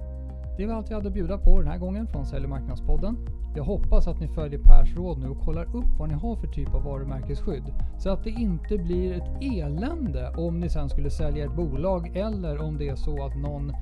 [0.56, 3.16] Det var allt jag hade att bjuda på den här gången från Sälj och marknadspodden.
[3.56, 6.46] Jag hoppas att ni följer Pers råd nu och kollar upp vad ni har för
[6.46, 7.64] typ av varumärkesskydd.
[7.98, 12.62] Så att det inte blir ett elände om ni sen skulle sälja ett bolag eller
[12.62, 13.72] om det är så att någon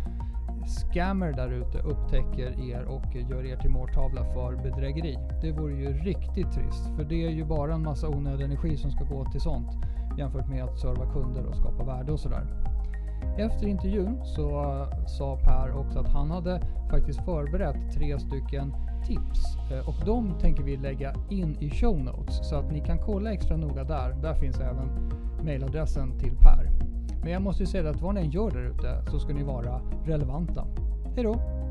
[0.66, 5.18] scammer där ute upptäcker er och gör er till måltavla för bedrägeri.
[5.42, 8.90] Det vore ju riktigt trist för det är ju bara en massa onödig energi som
[8.90, 9.70] ska gå till sånt
[10.18, 12.46] jämfört med att serva kunder och skapa värde och sådär.
[13.38, 16.60] Efter intervjun så eh, sa Per också att han hade
[16.90, 18.74] faktiskt förberett tre stycken
[19.06, 22.98] tips eh, och de tänker vi lägga in i show notes så att ni kan
[22.98, 24.16] kolla extra noga där.
[24.22, 25.10] Där finns även
[25.44, 26.70] mailadressen till Per.
[27.22, 29.42] Men jag måste ju säga att vad ni än gör där ute så ska ni
[29.42, 30.66] vara relevanta.
[31.16, 31.61] Hej då!